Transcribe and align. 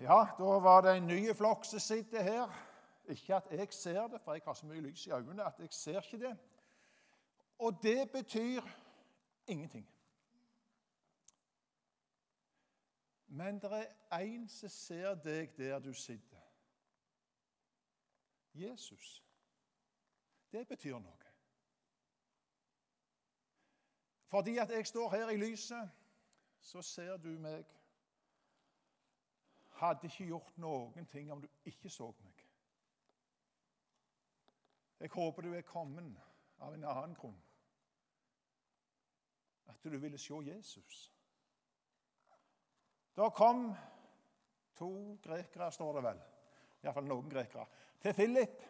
Ja, 0.00 0.26
da 0.38 0.44
var 0.44 0.80
det 0.80 0.96
en 0.96 1.06
ny 1.06 1.34
flokk 1.34 1.64
som 1.64 1.80
sitter 1.80 2.22
her. 2.22 2.52
Ikke 3.08 3.36
at 3.36 3.50
jeg 3.50 3.68
ser 3.72 4.06
det, 4.06 4.20
for 4.20 4.34
jeg 4.34 4.42
har 4.44 4.54
så 4.54 4.66
mye 4.66 4.80
lys 4.80 5.06
i 5.06 5.10
øynene 5.10 5.44
at 5.44 5.60
jeg 5.60 5.68
ser 5.70 6.00
ikke 6.00 6.28
det. 6.28 6.36
Og 7.58 7.78
det 7.82 8.10
betyr 8.10 8.62
ingenting. 9.46 9.88
Men 13.26 13.60
det 13.60 13.72
er 13.72 13.86
én 14.20 14.48
som 14.48 14.68
ser 14.68 15.14
deg 15.14 15.56
der 15.56 15.78
du 15.78 15.92
sitter. 15.92 16.40
Jesus. 18.54 19.24
Det 20.52 20.68
betyr 20.68 20.98
noe. 20.98 21.32
Fordi 24.26 24.58
at 24.58 24.70
jeg 24.70 24.86
står 24.86 25.10
her 25.10 25.28
i 25.28 25.36
lyset, 25.36 25.90
så 26.60 26.82
ser 26.82 27.16
du 27.16 27.28
meg 27.28 27.64
hadde 29.80 30.08
ikke 30.08 30.28
gjort 30.30 30.58
noen 30.62 31.06
ting 31.10 31.32
om 31.32 31.42
du 31.42 31.48
ikke 31.68 31.90
så 31.92 32.10
meg. 32.22 32.44
Jeg 35.00 35.12
håper 35.12 35.44
du 35.44 35.52
er 35.54 35.66
kommet 35.66 36.16
av 36.64 36.74
en 36.74 36.84
annen 36.84 37.14
grunn. 37.14 37.36
At 39.68 39.82
du 39.84 39.98
ville 39.98 40.18
se 40.18 40.40
Jesus. 40.46 41.02
Da 43.16 43.28
kom 43.28 43.68
to 44.76 45.18
grekere, 45.24 45.70
står 45.72 45.92
det 45.96 46.02
vel, 46.04 46.18
iallfall 46.84 47.08
noen 47.08 47.30
grekere, 47.32 47.66
til 48.00 48.14
Philip. 48.16 48.64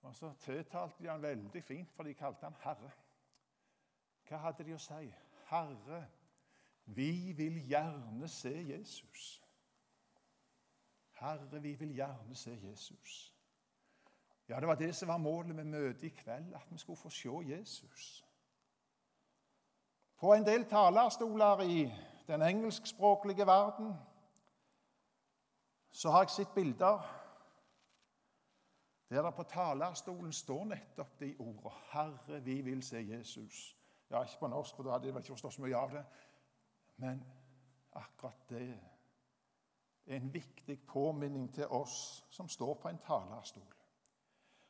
Og 0.00 0.14
så 0.16 0.32
tiltalte 0.40 1.02
de 1.02 1.10
han 1.10 1.22
veldig 1.22 1.62
fint, 1.64 1.92
for 1.92 2.08
de 2.08 2.14
kalte 2.16 2.48
han 2.48 2.56
herre. 2.64 2.92
Hva 4.28 4.40
hadde 4.46 4.64
de 4.64 4.76
å 4.76 4.80
si? 4.80 5.10
Herre, 5.50 6.00
vi 6.96 7.32
vil 7.36 7.68
gjerne 7.68 8.28
se 8.28 8.52
Jesus. 8.68 9.42
Herre, 11.20 11.60
vi 11.62 11.74
vil 11.74 11.94
gjerne 11.94 12.34
se 12.34 12.58
Jesus. 12.62 13.34
Ja, 14.48 14.60
det 14.60 14.68
var 14.68 14.74
det 14.74 14.94
som 14.96 15.08
var 15.08 15.16
målet 15.16 15.54
med 15.56 15.64
møtet 15.64 16.02
i 16.02 16.08
kveld, 16.08 16.54
at 16.54 16.66
vi 16.70 16.78
skulle 16.78 16.96
få 16.96 17.10
se 17.10 17.28
Jesus. 17.28 18.24
På 20.16 20.34
en 20.34 20.46
del 20.46 20.64
talerstoler 20.64 21.60
i 21.60 21.92
den 22.26 22.42
engelskspråklige 22.42 23.46
verden 23.46 23.94
så 25.90 26.10
har 26.10 26.22
jeg 26.22 26.30
sett 26.30 26.54
bilder 26.54 27.20
der 29.10 29.22
det 29.22 29.34
på 29.34 29.42
talerstolen 29.42 30.32
står 30.32 30.64
nettopp 30.64 31.20
de 31.20 31.36
ordene 31.38 31.70
'Herre, 31.70 32.40
vi 32.40 32.60
vil 32.60 32.82
se 32.82 33.00
Jesus'. 33.00 33.76
Ja, 34.10 34.22
ikke 34.22 34.38
på 34.38 34.46
norsk, 34.46 34.76
for 34.76 34.82
da 34.82 34.90
hadde 34.90 35.06
jeg 35.06 35.16
ikke 35.16 35.26
forstått 35.26 35.54
så 35.54 35.62
mye 35.62 35.76
av 35.76 35.90
det. 35.90 36.04
Men 37.00 37.22
akkurat 37.96 38.48
det 38.48 38.66
er 40.06 40.16
en 40.16 40.32
viktig 40.34 40.78
påminning 40.86 41.54
til 41.54 41.66
oss 41.66 42.24
som 42.30 42.48
står 42.48 42.74
på 42.74 42.88
en 42.88 42.98
talerstol. 43.06 43.74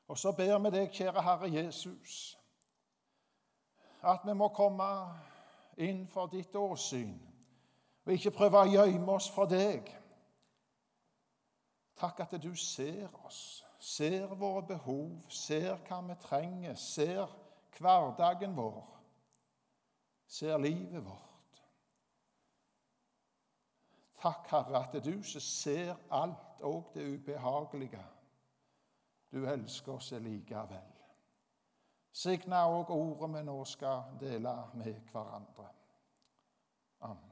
Og 0.09 0.19
så 0.19 0.33
ber 0.33 0.58
vi 0.58 0.70
deg, 0.75 0.92
kjære 0.95 1.23
Herre 1.23 1.51
Jesus, 1.51 2.39
at 4.03 4.23
vi 4.25 4.34
må 4.34 4.48
komme 4.55 4.86
inn 5.78 6.06
for 6.08 6.31
ditt 6.31 6.55
åsyn 6.56 7.19
og 8.05 8.12
ikke 8.14 8.33
prøve 8.34 8.62
å 8.62 8.70
gjemme 8.70 9.12
oss 9.12 9.28
for 9.31 9.51
deg. 9.51 9.91
Takk 12.01 12.23
at 12.25 12.39
du 12.42 12.55
ser 12.56 13.11
oss, 13.27 13.62
ser 13.78 14.31
våre 14.34 14.64
behov, 14.67 15.12
ser 15.28 15.77
hva 15.86 16.01
vi 16.08 16.17
trenger, 16.23 16.75
ser 16.75 17.27
hverdagen 17.78 18.56
vår, 18.56 18.86
ser 20.27 20.58
livet 20.58 21.05
vårt. 21.05 21.30
Takk, 24.21 24.51
Herre, 24.51 24.85
at 24.85 25.05
du 25.05 25.23
som 25.23 25.41
ser 25.41 25.95
alt, 26.11 26.61
òg 26.61 26.91
det 26.95 27.07
ubehagelige, 27.15 28.03
du 29.33 29.47
elsker 29.49 29.93
oss 29.93 30.11
likevel. 30.13 30.91
Signa 32.13 32.67
òg 32.69 32.91
ordet 32.91 33.30
vi 33.33 33.42
nå 33.47 33.57
skal 33.64 34.17
dele 34.20 34.53
med 34.75 34.98
hverandre. 35.13 35.69
Amen. 37.01 37.30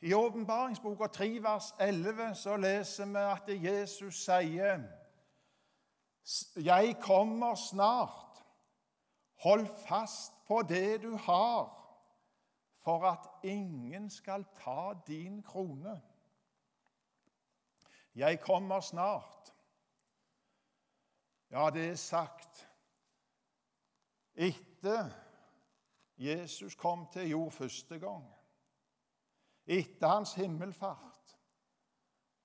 I 0.00 0.14
åpenbaringsboka 0.14 1.06
3 1.06 1.42
vers 1.42 1.72
11 1.80 2.34
så 2.34 2.56
leser 2.56 3.06
vi 3.06 3.18
at 3.18 3.48
Jesus 3.64 4.24
sier 4.24 4.84
Jeg 6.56 6.96
kommer 7.00 7.54
snart. 7.54 8.42
Hold 9.42 9.66
fast 9.88 10.32
på 10.46 10.62
det 10.62 11.02
du 11.02 11.16
har 11.16 11.75
for 12.86 13.02
at 13.04 13.28
ingen 13.42 14.10
skal 14.10 14.44
ta 14.54 14.92
din 15.06 15.42
krone. 15.42 16.02
Jeg 18.14 18.40
kommer 18.40 18.80
snart. 18.80 19.54
Ja, 21.50 21.70
det 21.70 21.90
er 21.90 21.94
sagt 21.94 22.68
etter 24.34 25.10
Jesus 26.16 26.74
kom 26.74 27.06
til 27.12 27.28
jord 27.28 27.50
første 27.50 27.98
gang. 27.98 28.30
Etter 29.66 30.06
hans 30.08 30.34
himmelfart. 30.34 31.34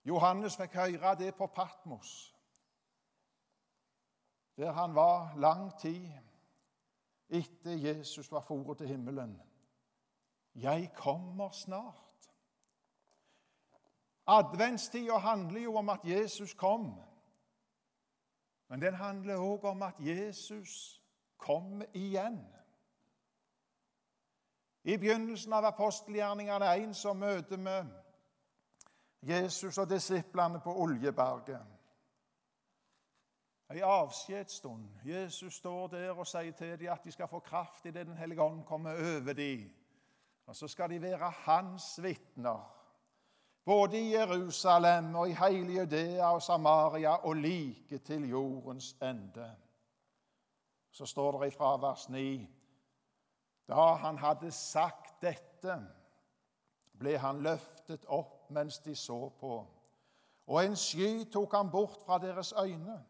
Johannes 0.03 0.57
fikk 0.57 0.73
høre 0.73 1.13
det 1.19 1.35
på 1.37 1.47
Patmos, 1.53 2.35
der 4.57 4.71
han 4.73 4.95
var 4.95 5.37
lang 5.37 5.69
tid 5.79 6.09
etter 7.29 7.77
Jesus 7.77 8.31
var 8.31 8.41
foret 8.41 8.77
til 8.77 8.87
himmelen. 8.87 9.37
'Jeg 10.55 10.91
kommer 10.95 11.49
snart'. 11.49 12.11
Adventstida 14.27 15.17
handler 15.17 15.61
jo 15.61 15.75
om 15.75 15.89
at 15.89 15.99
Jesus 16.03 16.53
kom. 16.53 17.01
Men 18.67 18.81
den 18.81 18.93
handler 18.93 19.35
òg 19.35 19.63
om 19.63 19.81
at 19.81 19.95
Jesus 19.99 21.01
kommer 21.37 21.85
igjen. 21.93 22.47
I 24.83 24.97
begynnelsen 24.97 25.53
av 25.53 25.65
apostelgjerningene 25.65 26.75
1 26.75 26.95
så 26.95 27.13
møter 27.13 27.57
vi 27.57 27.89
Jesus 29.33 29.77
og 29.77 29.89
disiplene 29.89 30.59
på 30.59 30.73
Oljeberget. 30.81 31.65
En 33.71 33.83
avskjedsstund. 33.83 34.89
Jesus 35.05 35.53
står 35.53 35.87
der 35.87 36.11
og 36.11 36.27
sier 36.27 36.51
til 36.51 36.79
dem 36.79 36.91
at 36.91 37.03
de 37.03 37.11
skal 37.11 37.27
få 37.27 37.39
kraft 37.39 37.85
idet 37.85 38.07
Den 38.07 38.17
hellige 38.17 38.41
ånd 38.41 38.65
kommer 38.65 38.91
over 38.91 39.33
dem. 39.33 39.80
Og 40.51 40.55
så 40.55 40.67
skal 40.67 40.89
de 40.89 41.01
være 41.01 41.29
hans 41.29 42.03
vitner, 42.03 42.75
både 43.65 43.99
i 43.99 44.15
Jerusalem 44.15 45.15
og 45.15 45.29
i 45.29 45.33
hele 45.33 45.73
Judea 45.79 46.33
og 46.33 46.41
Samaria 46.41 47.13
og 47.25 47.33
like 47.33 47.97
til 47.97 48.29
jordens 48.29 48.97
ende. 49.01 49.55
Så 50.91 51.05
står 51.05 51.39
det 51.39 51.53
ifra 51.53 51.77
vers 51.77 52.09
9.: 52.09 52.49
Da 53.67 53.93
han 53.93 54.17
hadde 54.17 54.51
sagt 54.51 55.21
dette, 55.21 55.87
ble 56.99 57.17
han 57.17 57.39
løftet 57.39 58.05
opp 58.07 58.49
mens 58.49 58.79
de 58.79 58.95
så 58.95 59.29
på, 59.39 59.65
og 60.47 60.65
en 60.65 60.75
sky 60.75 61.31
tok 61.31 61.55
han 61.55 61.71
bort 61.71 62.03
fra 62.05 62.17
deres 62.17 62.53
øyne. 62.59 63.03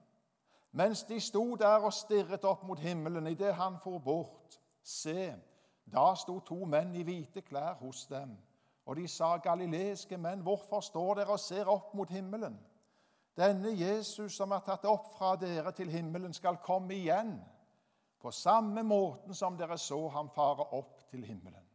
Mens 0.72 1.04
de 1.04 1.20
sto 1.20 1.56
der 1.56 1.90
og 1.90 1.94
stirret 1.94 2.46
opp 2.46 2.64
mot 2.64 2.80
himmelen 2.80 3.28
idet 3.28 3.56
han 3.56 3.80
for 3.80 3.98
bort, 4.00 4.62
se, 4.84 5.42
da 5.86 6.14
sto 6.16 6.40
to 6.40 6.66
menn 6.66 6.96
i 6.96 7.04
hvite 7.04 7.42
klær 7.42 7.80
hos 7.82 8.06
dem, 8.10 8.36
og 8.86 8.96
de 8.98 9.08
sa, 9.08 9.36
galileiske 9.38 10.18
menn, 10.18 10.42
hvorfor 10.42 10.82
står 10.82 11.22
dere 11.22 11.36
og 11.36 11.40
ser 11.40 11.70
opp 11.70 11.94
mot 11.96 12.10
himmelen? 12.10 12.58
Denne 13.38 13.72
Jesus 13.72 14.36
som 14.36 14.52
er 14.52 14.64
tatt 14.66 14.86
opp 14.90 15.14
fra 15.16 15.36
dere 15.40 15.72
til 15.72 15.90
himmelen, 15.90 16.34
skal 16.34 16.60
komme 16.64 16.96
igjen, 16.98 17.38
på 18.22 18.32
samme 18.32 18.84
måten 18.84 19.34
som 19.34 19.58
dere 19.58 19.78
så 19.82 20.08
ham 20.14 20.30
fare 20.30 20.68
opp 20.78 21.00
til 21.10 21.24
himmelen. 21.26 21.66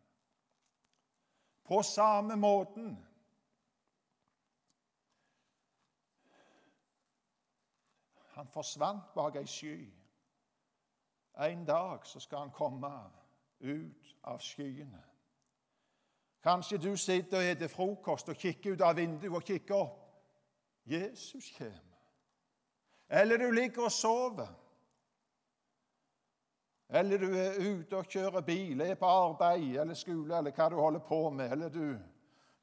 På 1.67 1.83
samme 1.83 2.37
måten. 2.37 2.93
Han 8.37 8.47
forsvant 8.47 9.15
bak 9.15 9.41
ei 9.41 9.47
sky. 9.51 9.77
En 11.49 11.65
dag 11.67 12.07
så 12.07 12.21
skal 12.21 12.45
han 12.45 12.55
komme 12.55 12.91
ut 13.61 14.17
av 14.23 14.39
skyene. 14.39 15.03
Kanskje 16.43 16.79
du 16.79 16.97
sitter 16.97 17.41
og 17.41 17.45
spiser 17.45 17.69
frokost 17.73 18.29
og 18.29 18.37
kikker 18.39 18.77
ut 18.77 18.85
av 18.87 18.97
vinduet 18.97 19.35
og 19.35 19.43
kikker 19.43 19.75
opp. 19.75 20.03
Jesus 20.87 21.51
kommer. 21.59 21.83
Eller 23.09 23.39
du 23.39 23.51
ligger 23.51 23.89
og 23.89 23.93
sover. 23.93 24.53
Eller 26.89 27.19
du 27.19 27.35
er 27.35 27.59
ute 27.59 27.97
og 27.99 28.07
kjører 28.07 28.41
bil, 28.47 28.81
er 28.81 28.95
på 28.95 29.07
arbeid 29.11 29.75
eller 29.81 29.99
skole 29.99 30.39
eller 30.39 30.55
hva 30.55 30.69
du 30.71 30.77
holder 30.79 31.03
på 31.03 31.31
med. 31.31 31.53
Eller 31.53 31.69
du 31.69 31.99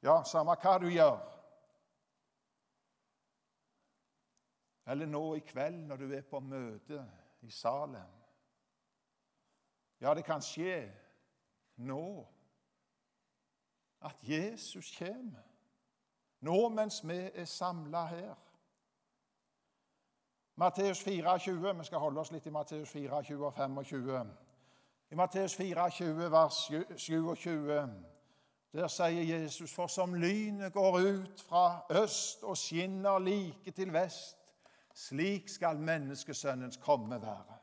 Ja, 0.04 0.22
samme 0.24 0.56
hva 0.60 0.78
du 0.78 0.88
gjør. 0.88 1.20
Eller 4.86 5.06
nå 5.06 5.22
i 5.34 5.40
kveld 5.40 5.86
når 5.88 5.96
du 5.96 6.10
er 6.12 6.26
på 6.28 6.40
møte 6.40 7.04
i 7.40 7.50
Salem. 7.50 8.23
Ja, 10.04 10.14
det 10.14 10.24
kan 10.24 10.42
skje 10.42 10.92
nå 11.76 12.26
at 14.04 14.16
Jesus 14.20 14.90
kommer, 14.98 15.46
nå 16.44 16.68
mens 16.68 16.98
vi 17.08 17.16
er 17.34 17.44
samla 17.48 18.02
her. 18.06 18.34
Matteus 20.60 21.00
24, 21.02 21.78
Vi 21.78 21.84
skal 21.84 21.98
holde 21.98 22.20
oss 22.20 22.30
litt 22.30 22.46
i 22.46 22.52
Matteus 22.52 22.92
24 22.92 23.46
og 23.46 23.54
25. 23.54 24.28
I 25.10 25.14
Matteus 25.14 25.56
24, 25.56 26.30
vers 26.30 26.60
27, 26.96 27.80
der 28.72 28.88
sier 28.88 29.40
Jesus, 29.40 29.72
for 29.72 29.86
som 29.86 30.14
lynet 30.14 30.72
går 30.72 31.00
ut 31.00 31.40
fra 31.48 31.86
øst 32.02 32.44
og 32.44 32.56
skinner 32.56 33.18
like 33.18 33.70
til 33.70 33.92
vest, 33.92 34.52
slik 34.94 35.48
skal 35.48 35.80
menneskesønnens 35.80 36.76
komme 36.76 37.22
være. 37.22 37.53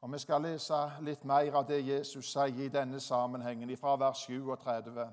Og 0.00 0.12
Vi 0.12 0.18
skal 0.18 0.42
lese 0.42 0.78
litt 1.02 1.24
mer 1.24 1.56
av 1.58 1.66
det 1.66 1.80
Jesus 1.82 2.30
sier 2.30 2.64
i 2.64 2.68
denne 2.70 3.00
sammenhengen, 3.00 3.76
fra 3.76 3.96
vers 3.98 4.26
37. 4.26 5.06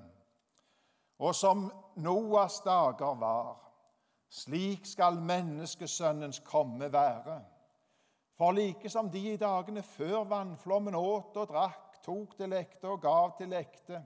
Og 1.18 1.34
som 1.34 1.70
Noas 1.96 2.60
dager 2.64 3.16
var, 3.18 3.56
slik 4.30 4.86
skal 4.86 5.18
menneskesønnens 5.18 6.38
komme 6.46 6.92
være. 6.92 7.40
For 8.36 8.52
like 8.52 8.90
som 8.92 9.10
de 9.10 9.32
i 9.32 9.36
dagene 9.40 9.82
før 9.82 10.24
vannflommen 10.28 10.94
åt 10.94 11.36
og 11.36 11.48
drakk, 11.48 11.98
tok 12.04 12.36
til 12.36 12.52
lekte 12.52 12.88
og 12.88 13.00
gav 13.02 13.32
til 13.38 13.48
lekte, 13.48 14.02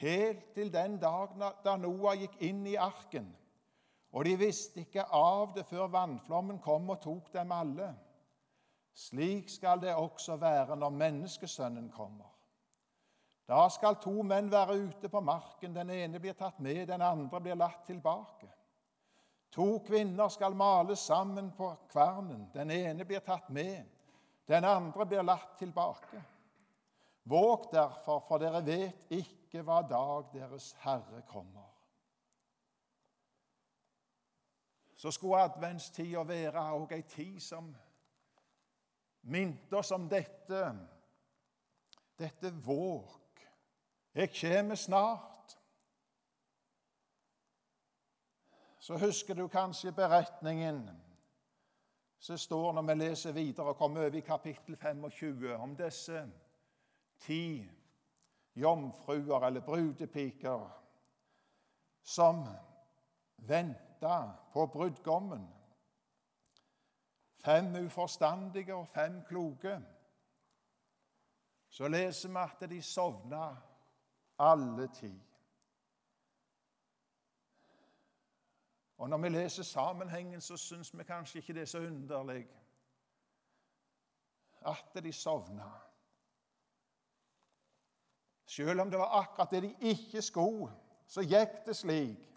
helt 0.00 0.54
til 0.54 0.72
den 0.72 0.96
dag 0.98 1.36
da 1.64 1.76
Noah 1.76 2.16
gikk 2.18 2.40
inn 2.42 2.64
i 2.66 2.78
arken, 2.80 3.28
og 4.14 4.24
de 4.24 4.34
visste 4.38 4.82
ikke 4.82 5.04
av 5.14 5.52
det 5.54 5.66
før 5.68 5.92
vannflommen 5.92 6.58
kom 6.64 6.90
og 6.90 7.00
tok 7.02 7.30
dem 7.34 7.52
alle. 7.52 7.92
Slik 8.94 9.50
skal 9.50 9.80
det 9.82 9.94
også 9.94 10.36
være 10.36 10.76
når 10.76 10.90
menneskesønnen 10.90 11.90
kommer. 11.90 12.30
Da 13.48 13.66
skal 13.68 13.98
to 14.00 14.22
menn 14.22 14.50
være 14.52 14.78
ute 14.86 15.08
på 15.08 15.20
marken. 15.20 15.74
Den 15.74 15.90
ene 15.90 16.20
blir 16.20 16.36
tatt 16.38 16.60
med, 16.64 16.86
den 16.88 17.02
andre 17.02 17.40
blir 17.40 17.58
latt 17.58 17.82
tilbake. 17.86 18.48
To 19.54 19.78
kvinner 19.86 20.28
skal 20.28 20.54
males 20.56 20.98
sammen 20.98 21.52
på 21.52 21.68
kvernen. 21.90 22.48
Den 22.54 22.70
ene 22.70 23.04
blir 23.04 23.20
tatt 23.20 23.50
med, 23.50 23.84
den 24.48 24.64
andre 24.64 25.06
blir 25.06 25.22
latt 25.22 25.58
tilbake. 25.58 26.22
Våg 27.24 27.68
derfor, 27.72 28.20
for 28.20 28.38
dere 28.38 28.64
vet 28.64 29.06
ikke 29.10 29.62
hva 29.64 29.82
dag 29.88 30.32
deres 30.32 30.74
Herre 30.82 31.22
kommer. 31.28 31.70
Så 34.96 35.10
skulle 35.10 35.44
adventstida 35.44 36.22
være 36.24 36.62
òg 36.76 36.92
ei 36.96 37.02
tid 37.02 37.40
som 37.40 37.72
minte 39.24 39.76
oss 39.76 39.90
om 39.90 40.08
dette, 40.08 40.62
dette 42.18 42.50
våg. 42.50 43.40
Jeg 44.14 44.30
kommer 44.40 44.74
snart. 44.74 45.56
Så 48.78 48.98
husker 49.00 49.34
du 49.34 49.48
kanskje 49.48 49.92
beretningen 49.92 50.84
som 52.18 52.38
står 52.38 52.72
når 52.72 52.82
vi 52.88 52.94
leser 53.00 53.32
videre 53.32 53.72
og 53.72 53.76
kommer 53.76 54.04
over 54.04 54.16
i 54.16 54.20
kapittel 54.20 54.76
25, 54.76 55.56
om 55.56 55.76
disse 55.76 56.26
ti 57.24 57.64
jomfruer 58.54 59.46
eller 59.46 59.64
brudepiker 59.64 60.68
som 62.02 62.44
venta 63.36 64.30
på 64.52 64.66
brudgommen. 64.66 65.48
Fem 67.44 67.86
uforstandige 67.86 68.74
og 68.74 68.88
fem 68.88 69.22
kloke. 69.28 69.80
Så 71.68 71.88
leser 71.88 72.28
vi 72.28 72.36
at 72.38 72.70
de 72.70 72.82
sovna 72.82 73.56
alle 74.38 74.88
ti. 74.94 75.22
Og 78.96 79.08
Når 79.08 79.18
vi 79.18 79.28
leser 79.28 79.62
sammenhengen, 79.62 80.40
så 80.40 80.56
syns 80.56 80.98
vi 80.98 81.04
kanskje 81.04 81.38
ikke 81.38 81.52
det 81.52 81.62
er 81.62 81.66
så 81.66 81.78
underlig 81.78 82.46
at 84.66 85.04
de 85.04 85.12
sovna. 85.12 85.70
Selv 88.46 88.80
om 88.80 88.90
det 88.90 88.98
var 88.98 89.20
akkurat 89.20 89.50
det 89.50 89.62
de 89.62 89.74
ikke 89.80 90.22
skulle, 90.22 90.72
så 91.06 91.20
gikk 91.20 91.66
det 91.66 91.76
slik. 91.76 92.30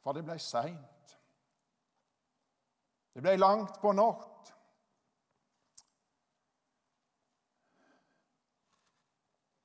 For 0.00 0.12
det 0.12 0.24
ble 0.24 0.38
seint. 0.38 0.91
Det 3.12 3.20
ble 3.20 3.36
langt 3.36 3.80
på 3.80 3.92
natt. 3.92 4.52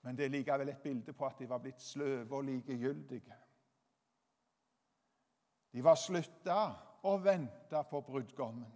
Men 0.07 0.15
det 0.15 0.25
er 0.25 0.31
likevel 0.31 0.69
et 0.71 0.83
bilde 0.83 1.13
på 1.13 1.27
at 1.27 1.39
de 1.39 1.49
var 1.49 1.59
blitt 1.59 1.81
sløve 1.83 2.35
og 2.35 2.45
likegyldige. 2.47 3.37
De 5.75 5.83
var 5.83 5.99
slutta 5.99 6.59
å 7.03 7.17
vente 7.19 7.81
på 7.89 8.01
brudgommen. 8.07 8.71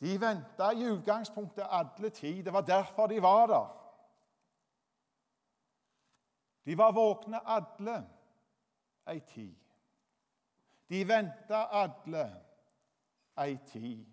De 0.00 0.16
venta 0.20 0.70
i 0.72 0.84
utgangspunktet 0.88 1.66
alle 1.68 2.10
tid. 2.10 2.44
Det 2.44 2.52
var 2.52 2.68
derfor 2.68 3.08
de 3.08 3.22
var 3.22 3.46
der. 3.46 3.72
De 6.64 6.76
var 6.78 6.92
våkne 6.92 7.40
alle 7.44 7.96
ei 9.08 9.20
tid. 9.20 9.69
De 10.90 11.08
venta 11.08 11.68
alle 11.70 12.24
ei 13.38 13.58
tid. 13.66 14.06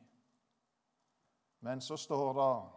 Men 1.59 1.81
så 1.81 1.97
står 1.97 2.33
det, 2.33 2.69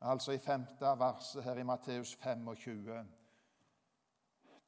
altså 0.00 0.32
i 0.32 0.38
femte 0.38 0.92
verset 0.98 1.44
her 1.44 1.58
i 1.58 1.62
Matteus 1.62 2.14
25 2.14 3.06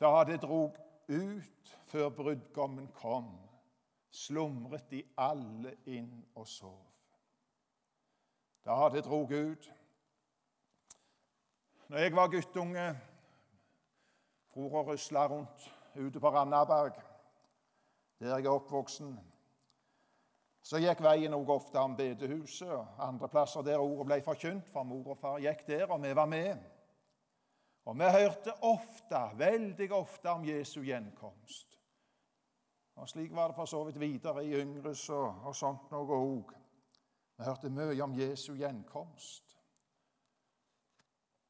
Da 0.00 0.24
det 0.24 0.42
drog 0.42 0.76
ut 1.08 1.76
før 1.86 2.08
brudgommen 2.08 2.88
kom, 2.94 3.48
slumret 4.10 4.90
de 4.90 5.02
alle 5.16 5.76
inn 5.86 6.26
og 6.34 6.46
sov. 6.46 6.82
Da 8.64 8.88
det 8.92 9.04
drog 9.04 9.32
ut 9.32 9.74
Når 11.88 11.98
jeg 11.98 12.16
var 12.16 12.28
guttunge, 12.28 13.00
for 14.54 14.74
og 14.74 14.86
rusla 14.86 15.26
rundt 15.26 15.74
ute 15.96 16.20
på 16.20 16.30
Randaberg 16.30 17.07
der 18.18 18.36
jeg 18.36 18.44
er 18.44 18.50
oppvoksen, 18.50 19.12
så 20.68 20.80
gikk 20.82 21.00
veien 21.00 21.32
også 21.32 21.54
ofte 21.54 21.80
om 21.80 21.94
bedehuset 21.96 22.68
og 22.74 22.98
andre 23.00 23.28
plasser 23.32 23.64
der 23.64 23.80
ordet 23.80 24.06
ble 24.10 24.18
forkynt, 24.24 24.68
for 24.68 24.84
mor 24.84 25.14
og 25.14 25.20
far 25.20 25.38
gikk 25.40 25.64
der, 25.68 25.86
og 25.88 26.02
vi 26.02 26.10
var 26.16 26.26
med. 26.28 26.58
Og 27.88 27.96
vi 27.96 28.10
hørte 28.12 28.52
ofte, 28.68 29.20
veldig 29.38 29.92
ofte, 29.96 30.28
om 30.28 30.44
Jesu 30.44 30.82
gjenkomst. 30.84 31.78
Og 32.98 33.08
Slik 33.08 33.32
var 33.32 33.48
det 33.48 33.56
for 33.56 33.70
så 33.70 33.84
vidt 33.86 34.00
videre 34.00 34.44
i 34.44 34.52
Yngres 34.60 35.06
og, 35.14 35.46
og 35.46 35.56
sånt 35.56 35.88
noe 35.94 36.18
òg. 36.18 36.52
Vi 37.38 37.46
hørte 37.46 37.70
mye 37.70 38.02
om 38.04 38.16
Jesu 38.18 38.52
gjenkomst. 38.58 39.54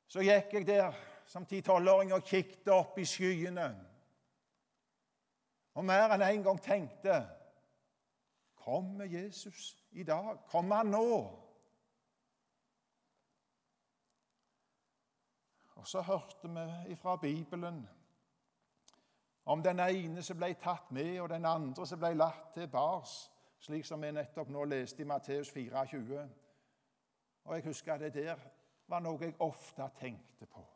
Så 0.09 0.23
gikk 0.23 0.55
jeg 0.55 0.67
der 0.69 0.95
som 1.27 1.47
ti-tolvåring 1.49 2.13
og 2.15 2.23
kikket 2.25 2.71
opp 2.73 3.01
i 3.01 3.09
skyene 3.09 3.67
og 5.79 5.85
mer 5.87 6.11
enn 6.11 6.25
en 6.27 6.47
gang 6.47 6.63
tenkte 6.63 7.19
Kommer 8.59 9.07
Jesus 9.09 9.77
i 9.91 10.03
dag? 10.05 10.39
Kommer 10.51 10.77
han 10.77 10.91
nå? 10.93 11.05
Og 15.79 15.87
så 15.87 16.03
hørte 16.05 16.51
vi 16.89 16.97
fra 16.97 17.17
Bibelen 17.17 17.89
om 19.45 19.63
den 19.63 19.81
ene 19.81 20.23
som 20.23 20.37
ble 20.37 20.51
tatt 20.61 20.91
med, 20.93 21.21
og 21.21 21.31
den 21.31 21.47
andre 21.49 21.87
som 21.87 22.03
ble 22.03 22.11
latt 22.19 22.51
til 22.55 22.69
bars, 22.69 23.15
slik 23.65 23.87
som 23.87 24.03
vi 24.03 24.11
nettopp 24.13 24.51
nå 24.53 24.65
leste 24.69 25.03
i 25.03 25.09
Matteus 25.09 25.55
24. 25.55 26.27
Og 27.45 27.55
jeg 27.55 27.65
husker 27.65 27.95
at 27.95 28.01
det 28.01 28.15
der 28.15 28.43
var 28.89 29.01
noe 29.01 29.23
jeg 29.25 29.39
ofte 29.41 29.89
tenkte 30.01 30.47
på. 30.47 30.67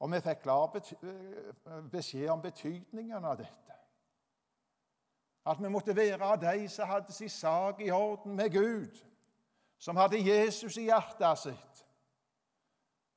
Og 0.00 0.12
vi 0.12 0.20
fikk 0.24 0.42
klar 0.46 0.76
eh, 0.76 1.80
beskjed 1.92 2.30
om 2.32 2.40
betydningen 2.42 3.24
av 3.24 3.36
dette. 3.40 3.76
At 5.50 5.60
vi 5.60 5.68
måtte 5.72 5.96
være 5.96 6.24
av 6.24 6.38
de 6.40 6.68
som 6.68 6.88
hadde 6.88 7.12
sin 7.12 7.32
sak 7.32 7.80
i 7.80 7.90
orden 7.90 8.36
med 8.36 8.52
Gud, 8.52 8.96
som 9.78 9.96
hadde 9.96 10.20
Jesus 10.20 10.76
i 10.76 10.86
hjertet 10.88 11.38
sitt. 11.38 11.82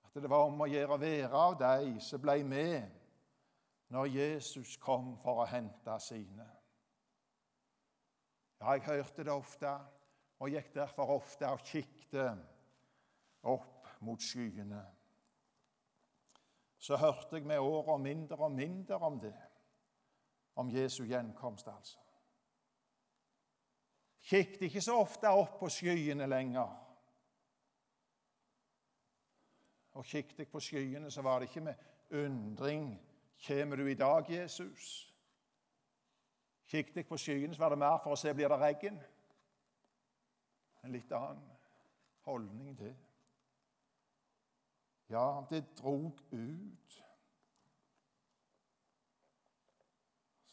At 0.03 0.21
det 0.21 0.29
var 0.31 0.47
om 0.47 0.61
å 0.63 0.67
gjøre 0.67 0.95
å 0.95 0.99
være 1.01 1.39
av 1.39 1.55
de 1.59 1.95
som 2.03 2.21
ble 2.21 2.37
med 2.47 2.99
når 3.93 4.11
Jesus 4.11 4.75
kom 4.81 5.13
for 5.23 5.43
å 5.43 5.47
hente 5.47 5.95
sine. 6.01 6.47
Ja, 8.59 8.75
jeg 8.75 8.85
hørte 8.87 9.23
det 9.23 9.33
ofte 9.33 9.71
og 10.39 10.51
gikk 10.51 10.73
derfor 10.75 11.15
ofte 11.15 11.47
og 11.51 11.63
kikket 11.67 12.43
opp 13.51 13.87
mot 14.03 14.23
skyene 14.23 14.81
så 16.83 16.97
hørte 16.99 17.37
jeg 17.37 17.47
med 17.47 17.63
åra 17.63 17.97
mindre 17.97 18.37
og 18.43 18.51
mindre 18.51 18.99
om 18.99 19.19
det. 19.19 19.35
Om 20.55 20.69
Jesu 20.69 21.03
gjenkomst, 21.07 21.67
altså. 21.67 21.97
Kikket 24.23 24.67
ikke 24.67 24.81
så 24.81 24.97
ofte 24.99 25.31
opp 25.31 25.57
på 25.59 25.69
skyene 25.71 26.27
lenger. 26.27 26.83
og 29.93 30.05
kikket 30.05 30.49
på 30.49 30.59
skyene, 30.59 31.11
så 31.11 31.21
var 31.21 31.39
det 31.39 31.49
ikke 31.49 31.61
med 31.61 31.75
undring 32.11 33.01
Kommer 33.47 33.75
du 33.75 33.87
i 33.87 33.93
dag, 33.93 34.29
Jesus? 34.29 35.13
Kikket 36.65 37.07
på 37.07 37.17
skyene, 37.17 37.55
så 37.55 37.59
var 37.59 37.69
det 37.69 37.77
mer 37.77 37.97
for 38.03 38.15
å 38.15 38.15
se 38.15 38.31
blir 38.33 38.47
det 38.47 38.59
regn. 38.61 38.99
En 40.83 40.93
litt 40.93 41.11
annen 41.11 41.49
holdning 42.23 42.77
til. 42.79 42.93
Ja, 45.13 45.45
det 45.49 45.63
drog 45.77 46.19
ut. 46.31 47.03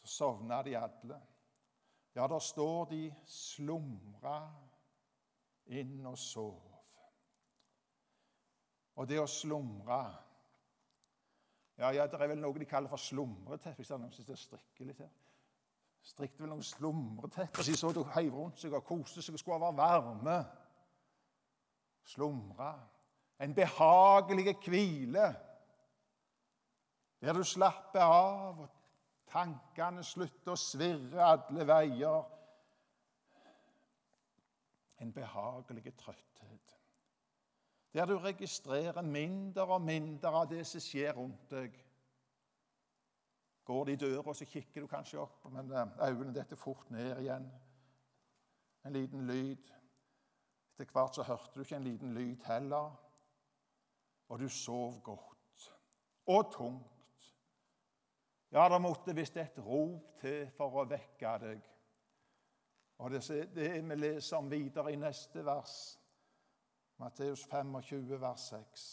Så 0.01 0.07
sovna 0.07 0.61
de 0.63 0.75
alle. 0.77 1.21
Ja, 2.13 2.27
der 2.27 2.39
står 2.39 2.85
de 2.91 3.15
slumra 3.25 4.35
inn 5.65 6.05
og 6.05 6.17
sov. 6.17 6.67
Og 8.99 9.07
det 9.07 9.17
å 9.21 9.29
slumre 9.29 10.01
ja, 11.79 11.89
ja, 11.95 12.05
Det 12.05 12.19
er 12.19 12.29
vel 12.29 12.41
noe 12.43 12.59
de 12.59 12.67
kaller 12.69 12.91
for 12.91 13.01
slumreteppe. 13.01 13.79
Hvis 13.79 13.89
det 13.89 13.97
noen 13.97 14.13
som 14.13 14.37
strikker 14.37 14.85
litt 14.85 14.99
her. 15.01 15.09
Strikket 16.05 16.43
vel 16.43 16.51
noen 16.51 16.65
slumretepper 16.65 17.63
så 17.63 17.71
de 17.71 17.77
så 17.79 17.91
de 17.95 18.03
heiv 18.13 18.35
rundt 18.35 18.61
seg 18.61 18.75
og 18.77 18.85
koste 18.85 19.23
seg 19.23 19.37
og 19.37 19.41
skulle 19.41 19.61
være 19.63 19.77
varme. 19.79 20.37
Slumre. 22.13 22.73
En 23.41 23.55
behagelig 23.57 24.55
hvile 24.67 25.29
der 27.21 27.33
du 27.37 27.43
slapper 27.45 28.01
av, 28.01 28.59
og 28.65 28.69
tankene 29.29 30.03
slutter 30.05 30.53
å 30.53 30.59
svirre 30.59 31.25
alle 31.25 31.65
veier. 31.69 32.23
En 35.01 35.13
behagelig 35.13 35.93
trøtthet 35.97 36.31
der 37.93 38.05
du 38.05 38.17
registrerer 38.17 39.01
mindre 39.01 39.65
og 39.65 39.81
mindre 39.81 40.31
av 40.31 40.47
det 40.49 40.63
som 40.67 40.83
skjer 40.83 41.13
rundt 41.17 41.49
deg. 41.51 41.75
Går 43.67 43.85
det 43.85 43.93
i 43.93 44.01
døra, 44.05 44.33
så 44.33 44.47
kikker 44.47 44.81
du 44.81 44.87
kanskje 44.87 45.19
opp, 45.19 45.43
men 45.51 45.71
eh, 45.71 45.97
øynene 46.07 46.33
detter 46.35 46.55
fort 46.55 46.89
ned 46.91 47.19
igjen. 47.19 47.45
En 48.87 48.95
liten 48.95 49.27
lyd. 49.27 49.67
Etter 50.71 50.93
hvert 50.95 51.15
så 51.15 51.25
hørte 51.27 51.53
du 51.53 51.65
ikke 51.65 51.77
en 51.77 51.85
liten 51.85 52.13
lyd 52.15 52.47
heller, 52.47 52.95
og 54.31 54.39
du 54.39 54.49
sov 54.49 55.01
godt 55.03 55.71
og 56.25 56.51
tungt. 56.53 56.87
Ja, 58.51 58.69
det 58.69 58.81
måtte 58.81 59.15
visst 59.15 59.37
et 59.37 59.59
rop 59.59 60.19
til 60.21 60.45
for 60.55 60.79
å 60.79 60.85
vekke 60.87 61.31
deg. 61.43 61.65
Og 63.03 63.11
det, 63.11 63.21
det 63.55 63.71
vi 63.89 63.97
leser 63.97 64.37
om 64.37 64.47
videre 64.51 64.93
i 64.93 64.99
neste 64.99 65.43
vers. 65.43 65.73
Matteus 67.01 67.43
25, 67.49 68.21
vers 68.21 68.45
6. 68.53 68.85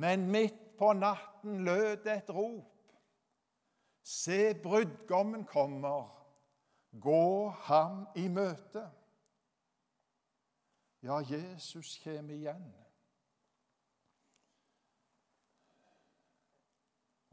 Men 0.00 0.24
midt 0.32 0.76
på 0.78 0.92
natten 0.96 1.64
lød 1.64 2.08
et 2.12 2.30
rop. 2.30 2.72
Se, 4.02 4.54
brudgommen 4.62 5.44
kommer. 5.44 6.08
Gå 7.00 7.48
ham 7.68 8.06
i 8.16 8.28
møte. 8.32 8.86
Ja, 11.04 11.20
Jesus 11.20 11.98
kommer 12.04 12.34
igjen. 12.34 12.85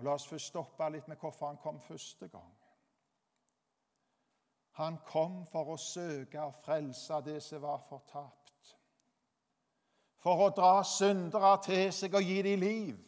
Og 0.04 0.08
La 0.10 0.14
oss 0.18 0.26
først 0.28 0.50
stoppe 0.52 0.84
litt 0.92 1.06
med 1.08 1.16
hvorfor 1.16 1.48
han 1.48 1.58
kom 1.64 1.78
første 1.80 2.28
gang. 2.28 2.56
Han 4.76 4.98
kom 5.08 5.46
for 5.48 5.72
å 5.72 5.78
søke 5.80 6.42
og 6.44 6.58
frelse 6.60 7.22
det 7.24 7.38
som 7.46 7.64
var 7.64 7.80
fortapt 7.88 8.74
for 10.20 10.44
å 10.44 10.50
dra 10.58 10.74
syndere 10.84 11.54
til 11.64 11.86
seg 11.96 12.20
og 12.20 12.28
gi 12.28 12.36
dem 12.44 12.60
liv. 12.60 13.00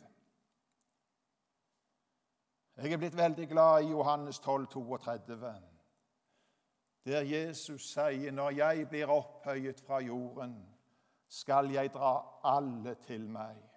Jeg 2.79 2.95
er 2.95 3.03
blitt 3.03 3.19
veldig 3.19 3.49
glad 3.51 3.83
i 3.83 3.91
Johannes 3.91 4.39
12, 4.39 4.65
32, 5.03 5.53
der 7.11 7.27
Jesus 7.27 7.91
sier 7.91 8.31
når 8.31 8.55
jeg 8.61 8.87
blir 8.87 9.11
opphøyet 9.11 9.83
fra 9.83 9.99
jorden, 9.99 10.61
skal 11.27 11.75
jeg 11.75 11.91
dra 11.91 12.17
alle 12.55 12.95
til 13.03 13.27
meg. 13.27 13.74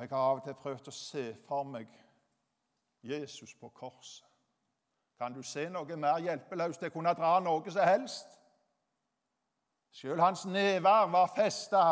Og 0.00 0.04
Jeg 0.08 0.16
har 0.16 0.30
av 0.30 0.38
og 0.38 0.44
til 0.44 0.54
prøvd 0.56 0.86
å 0.88 0.92
se 0.96 1.22
for 1.44 1.66
meg 1.68 1.88
Jesus 3.04 3.50
på 3.60 3.68
korset. 3.68 4.24
Kan 5.20 5.34
du 5.36 5.42
se 5.44 5.66
noe 5.68 5.96
mer 6.00 6.22
hjelpeløst 6.24 6.80
Det 6.80 6.88
kunne 6.94 7.12
dra 7.12 7.34
noe 7.44 7.68
som 7.68 7.84
helst? 7.84 8.38
Sjøl 9.92 10.22
hans 10.24 10.46
never 10.48 11.04
var 11.12 11.28
festa. 11.36 11.82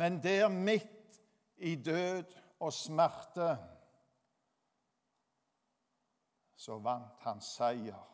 Men 0.00 0.16
der 0.24 0.48
midt 0.48 1.20
i 1.56 1.74
død 1.76 2.32
og 2.64 2.72
smerte 2.72 3.50
så 6.56 6.80
vant 6.80 7.28
han 7.28 7.44
seier 7.44 8.08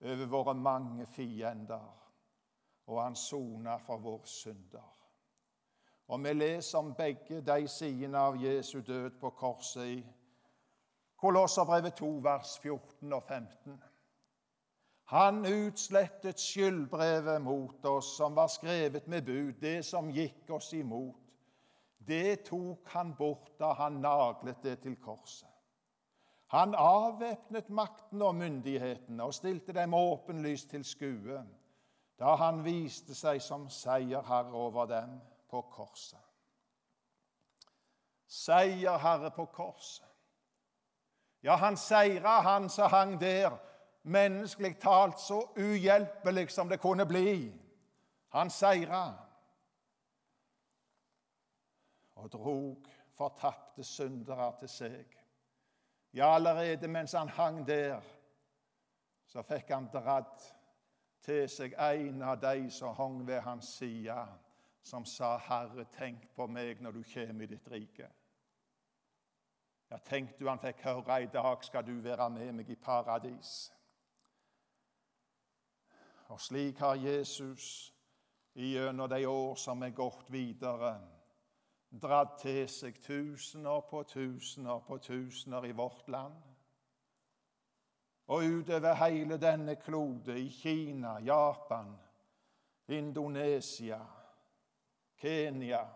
over 0.00 0.26
våre 0.26 0.54
mange 0.56 1.04
fiender, 1.06 1.88
og 2.86 3.02
han 3.02 3.16
sona 3.16 3.76
for 3.76 4.00
våre 4.00 4.26
synder. 4.26 5.03
Og 6.08 6.24
vi 6.24 6.32
leser 6.32 6.78
om 6.78 6.92
begge 6.94 7.40
de 7.40 7.68
sidene 7.68 8.18
av 8.18 8.36
Jesu 8.36 8.80
død 8.80 9.10
på 9.20 9.30
korset 9.30 9.86
i 9.86 9.98
Kolosserbrevet 11.16 11.94
2, 11.96 12.08
vers 12.20 12.58
14 12.60 13.12
og 13.12 13.22
15. 13.22 13.82
Han 15.04 15.46
utslettet 15.46 16.40
skyldbrevet 16.40 17.40
mot 17.42 17.84
oss 17.88 18.16
som 18.18 18.36
var 18.36 18.48
skrevet 18.52 19.06
med 19.08 19.24
bud, 19.24 19.52
det 19.60 19.84
som 19.84 20.10
gikk 20.12 20.50
oss 20.52 20.72
imot. 20.76 21.20
Det 21.98 22.44
tok 22.44 22.88
han 22.92 23.14
bort 23.16 23.54
da 23.60 23.72
han 23.78 24.02
naglet 24.04 24.60
det 24.62 24.78
til 24.84 24.96
korset. 25.00 25.48
Han 26.52 26.74
avvæpnet 26.76 27.70
makten 27.70 28.22
og 28.22 28.34
myndighetene 28.34 29.24
og 29.24 29.34
stilte 29.34 29.72
dem 29.72 29.94
åpenlyst 29.94 30.70
til 30.70 30.84
skue 30.84 31.40
da 32.20 32.34
han 32.38 32.60
viste 32.62 33.14
seg 33.16 33.40
som 33.42 33.64
seierherre 33.72 34.52
over 34.54 34.86
dem 34.86 35.16
på 35.54 35.60
korset. 35.70 36.18
Seier, 38.26 38.98
Herre, 38.98 39.30
på 39.30 39.46
korset. 39.46 40.08
Ja, 41.44 41.54
han 41.56 41.76
seira, 41.76 42.40
han 42.40 42.70
som 42.70 42.90
hang 42.90 43.20
der 43.20 43.52
menneskelig 44.02 44.80
talt 44.82 45.20
så 45.20 45.38
uhjelpelig 45.56 46.50
som 46.50 46.68
det 46.68 46.80
kunne 46.82 47.06
bli. 47.06 47.52
Han 48.34 48.50
seira 48.50 49.04
og 52.14 52.32
drog 52.32 52.88
fortapte 53.14 53.84
syndere 53.84 54.50
til 54.58 54.72
seg. 54.72 55.18
Ja, 56.14 56.34
allerede 56.34 56.88
mens 56.88 57.12
han 57.12 57.28
hang 57.28 57.62
der, 57.66 58.00
så 59.26 59.42
fikk 59.46 59.70
han 59.70 59.86
dratt 59.92 60.48
til 61.22 61.46
seg 61.48 61.76
en 61.78 62.22
av 62.22 62.40
de 62.42 62.70
som 62.70 62.96
hang 62.96 63.20
ved 63.26 63.40
hans 63.44 63.76
side, 63.78 64.18
som 64.84 65.04
sa, 65.04 65.36
'Herre, 65.36 65.84
tenk 65.84 66.28
på 66.36 66.46
meg 66.46 66.80
når 66.80 66.90
du 66.90 67.02
kommer 67.14 67.42
i 67.42 67.46
ditt 67.46 67.68
rike'. 67.70 68.10
Ja, 69.90 69.96
tenk 69.96 70.38
du 70.38 70.48
han 70.48 70.58
fikk 70.58 70.82
høre, 70.82 71.22
'I 71.22 71.26
dag 71.26 71.64
skal 71.64 71.86
du 71.86 72.00
være 72.00 72.30
med 72.30 72.52
meg 72.52 72.70
i 72.70 72.74
paradis'. 72.74 73.72
Og 76.28 76.40
slik 76.40 76.78
har 76.78 76.94
Jesus 76.94 77.94
gjennom 78.54 79.08
de 79.08 79.26
år 79.28 79.54
som 79.54 79.82
er 79.82 79.90
gått 79.90 80.32
videre, 80.32 81.00
dratt 82.02 82.38
til 82.40 82.68
seg 82.68 83.00
tusener 83.02 83.80
på 83.80 84.02
tusener 84.02 84.78
på 84.86 84.98
tusener 84.98 85.64
i 85.64 85.72
vårt 85.72 86.08
land. 86.08 86.42
Og 88.26 88.42
utover 88.42 88.94
hele 88.94 89.36
denne 89.36 89.76
klode, 89.76 90.40
i 90.40 90.48
Kina, 90.48 91.18
Japan, 91.18 91.96
Indonesia, 92.88 94.00
Kenya, 95.24 95.86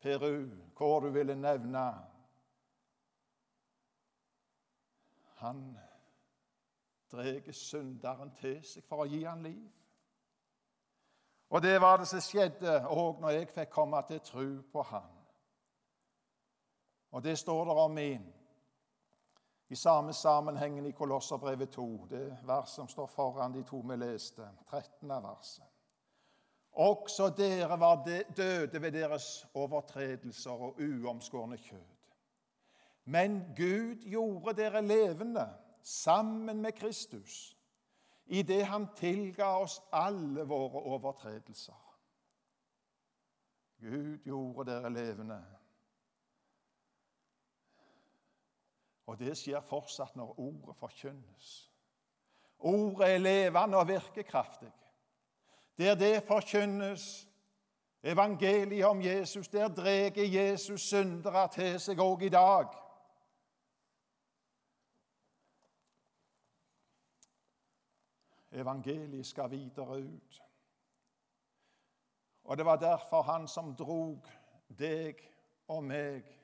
Peru, 0.00 0.46
hvor 0.76 1.00
du 1.00 1.08
ville 1.10 1.34
nevne 1.34 1.94
Han 5.34 5.78
drar 7.12 7.52
synderen 7.52 8.30
til 8.38 8.60
seg 8.62 8.84
for 8.86 9.02
å 9.02 9.06
gi 9.10 9.24
han 9.24 9.42
liv. 9.42 9.64
Og 11.50 11.62
det 11.62 11.74
var 11.82 11.98
det 11.98 12.06
som 12.12 12.22
skjedde 12.22 12.76
òg 12.86 13.18
når 13.24 13.34
jeg 13.34 13.50
fikk 13.50 13.74
komme 13.74 14.04
til 14.06 14.22
tro 14.30 14.46
på 14.70 14.86
Han. 14.92 15.10
Og 17.10 17.24
det 17.26 17.34
står 17.42 17.64
det 17.66 17.76
om 17.88 17.98
i, 17.98 18.12
i 19.74 19.82
samme 19.82 20.14
sammenhengen 20.14 20.86
i 20.86 20.94
Kolosserbrevet 20.94 21.74
2, 21.74 21.90
det 22.14 22.24
vers 22.46 22.78
som 22.78 22.88
står 22.88 23.10
foran 23.10 23.58
de 23.58 23.66
to 23.66 23.82
vi 23.90 23.98
leste, 23.98 24.46
13. 24.70 25.10
verset. 25.10 25.71
Også 26.72 27.28
dere 27.36 27.80
var 27.80 28.04
døde 28.36 28.82
ved 28.82 28.92
deres 28.92 29.46
overtredelser 29.54 30.50
og 30.50 30.80
uomskårne 30.80 31.58
kjød. 31.58 31.88
Men 33.04 33.40
Gud 33.56 34.04
gjorde 34.08 34.56
dere 34.62 34.82
levende 34.82 35.48
sammen 35.82 36.62
med 36.62 36.72
Kristus 36.72 37.56
idet 38.26 38.66
han 38.66 38.86
tilga 38.96 39.44
oss 39.44 39.80
alle 39.92 40.44
våre 40.48 40.80
overtredelser. 40.94 41.78
Gud 43.82 44.18
gjorde 44.24 44.70
dere 44.70 44.90
levende. 44.90 45.40
Og 49.06 49.18
det 49.18 49.34
skjer 49.36 49.60
fortsatt 49.66 50.14
når 50.16 50.38
ordet 50.40 50.76
forkynnes. 50.78 51.50
Ordet 52.58 53.08
er 53.10 53.18
levende 53.18 53.76
og 53.76 53.88
virkekraftig. 53.88 54.70
Der 55.82 55.94
det 55.94 56.22
forkynnes 56.22 57.28
evangeliet 58.02 58.84
om 58.84 59.02
Jesus, 59.02 59.48
der 59.48 59.68
drar 59.68 60.12
Jesus 60.16 60.80
syndere 60.80 61.48
til 61.48 61.80
seg 61.80 61.98
òg 61.98 62.22
i 62.22 62.28
dag. 62.28 62.68
Evangeliet 68.52 69.26
skal 69.26 69.50
videre 69.50 69.98
ut. 69.98 70.42
Og 72.44 72.56
det 72.56 72.66
var 72.66 72.76
derfor 72.76 73.22
han 73.22 73.48
som 73.48 73.74
drog 73.74 74.28
deg 74.78 75.18
og 75.68 75.84
meg 75.84 76.38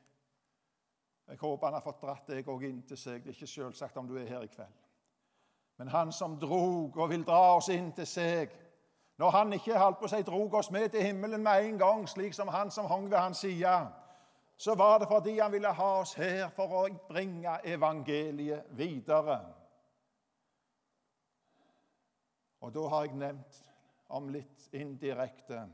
Jeg 1.28 1.38
håper 1.38 1.66
han 1.66 1.74
har 1.74 1.84
fått 1.84 2.02
dratt 2.02 2.26
deg 2.26 2.48
òg 2.48 2.62
inn 2.64 2.82
til 2.82 2.98
seg. 2.98 3.22
Det 3.22 3.30
er 3.30 3.38
ikke 3.38 3.46
selvsagt 3.46 3.96
om 3.96 4.08
du 4.08 4.16
er 4.16 4.26
her 4.26 4.42
i 4.42 4.50
kveld. 4.50 4.78
Men 5.76 5.88
han 5.88 6.12
som 6.12 6.38
drog 6.40 6.96
og 6.96 7.10
vil 7.10 7.26
dra 7.26 7.54
oss 7.56 7.68
inn 7.68 7.92
til 7.92 8.06
seg 8.06 8.64
Når 9.18 9.30
han 9.30 9.52
ikke 9.52 9.78
holdt 9.78 9.98
på 9.98 10.06
å 10.06 10.10
si 10.12 10.22
drog 10.22 10.52
oss 10.54 10.70
med 10.70 10.92
til 10.94 11.02
himmelen 11.02 11.42
med 11.42 11.64
en 11.64 11.78
gang, 11.78 12.04
slik 12.08 12.34
som 12.34 12.48
han 12.54 12.70
som 12.70 12.86
hang 12.86 13.08
ved 13.10 13.18
hans 13.18 13.40
side, 13.42 13.72
så 14.56 14.74
var 14.74 14.98
det 14.98 15.08
fordi 15.08 15.38
han 15.38 15.52
ville 15.52 15.72
ha 15.74 15.88
oss 16.00 16.12
her 16.14 16.48
for 16.54 16.74
å 16.78 16.82
bringe 17.08 17.56
evangeliet 17.66 18.70
videre. 18.78 19.40
Og 22.60 22.74
da 22.74 22.86
har 22.88 23.06
jeg 23.06 23.18
nevnt 23.18 23.58
om 24.14 24.30
litt 24.34 24.68
indirekte 24.72 25.64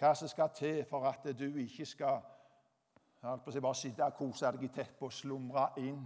hva 0.00 0.10
som 0.14 0.30
skal 0.30 0.50
til 0.54 0.82
for 0.88 1.06
at 1.06 1.26
du 1.38 1.46
ikke 1.60 1.86
skal 1.86 2.18
bare 3.60 3.74
sitte 3.74 4.06
og 4.06 4.18
kose 4.18 4.50
deg 4.54 4.64
i 4.64 4.72
teppet 4.74 5.06
og 5.06 5.12
slumre 5.12 5.68
inn. 5.82 6.04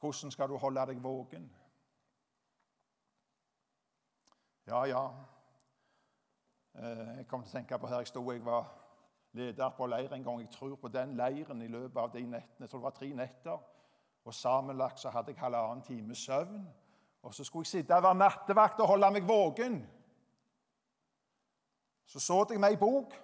Hvordan 0.00 0.32
skal 0.32 0.48
du 0.48 0.56
holde 0.56 0.86
deg 0.92 1.02
våken? 1.04 1.48
Ja, 4.70 4.84
ja. 4.84 5.10
Eh, 6.74 7.16
jeg 7.16 7.26
kom 7.26 7.42
til 7.42 7.50
å 7.50 7.56
tenke 7.56 7.78
på 7.82 7.88
her 7.90 8.04
jeg 8.04 8.10
sto 8.12 8.20
jeg 8.30 8.44
var 8.46 8.68
leder 9.34 9.72
på 9.74 9.88
leir 9.90 10.12
en 10.14 10.22
gang. 10.22 10.44
Jeg 10.44 10.52
tror 10.54 10.76
på 10.78 10.88
den 10.94 11.16
leiren 11.18 11.62
i 11.62 11.66
løpet 11.66 11.98
av 11.98 12.12
de 12.12 12.22
nettene. 12.22 12.66
Jeg 12.66 12.70
tror 12.70 12.78
det 12.78 12.84
var 12.84 12.94
tre 12.94 13.08
netter. 13.18 13.64
Og 14.24 14.34
Sammenlagt 14.34 15.02
så 15.02 15.10
hadde 15.10 15.34
jeg 15.34 15.40
halvannen 15.42 15.82
time 15.82 16.14
søvn. 16.14 16.62
Og 17.22 17.34
så 17.34 17.44
skulle 17.44 17.66
jeg 17.66 17.72
sitte 17.82 17.98
og 17.98 18.06
være 18.06 18.20
nattevakt 18.20 18.80
og 18.80 18.92
holde 18.92 19.10
meg 19.10 19.26
våken. 19.26 19.80
Så 22.06 22.22
så 22.22 22.46
jeg 22.50 22.62
meg 22.62 22.78
i 22.78 22.82
bok. 22.84 23.18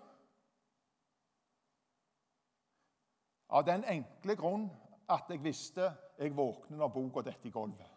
Av 3.54 3.62
den 3.66 3.84
enkle 3.84 4.34
grunn 4.34 4.66
at 5.08 5.30
jeg 5.30 5.44
visste 5.44 5.92
jeg 6.18 6.34
våkner 6.34 6.82
når 6.82 6.94
boka 6.98 7.22
detter 7.22 7.46
i 7.46 7.54
gulvet. 7.54 7.95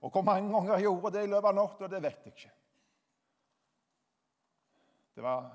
Og 0.00 0.10
hvor 0.10 0.22
mange 0.22 0.52
ganger 0.52 0.74
jeg 0.74 0.82
gjorde 0.82 1.12
det 1.16 1.24
i 1.24 1.30
løpet 1.30 1.48
av 1.48 1.54
natta, 1.54 1.88
det 1.88 2.02
vet 2.02 2.24
jeg 2.24 2.36
ikke. 2.36 2.52
Det 5.14 5.22
var 5.22 5.50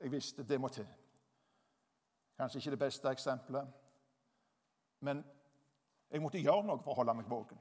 Jeg 0.00 0.10
visste 0.12 0.44
det 0.44 0.60
må 0.60 0.68
til. 0.68 0.86
Kanskje 2.36 2.58
ikke 2.58 2.70
det 2.70 2.78
beste 2.78 3.10
eksempelet, 3.10 3.68
men 5.00 5.22
jeg 6.10 6.20
måtte 6.20 6.42
gjøre 6.42 6.66
noe 6.66 6.82
for 6.82 6.92
å 6.92 6.98
holde 6.98 7.14
meg 7.14 7.30
våken. 7.30 7.60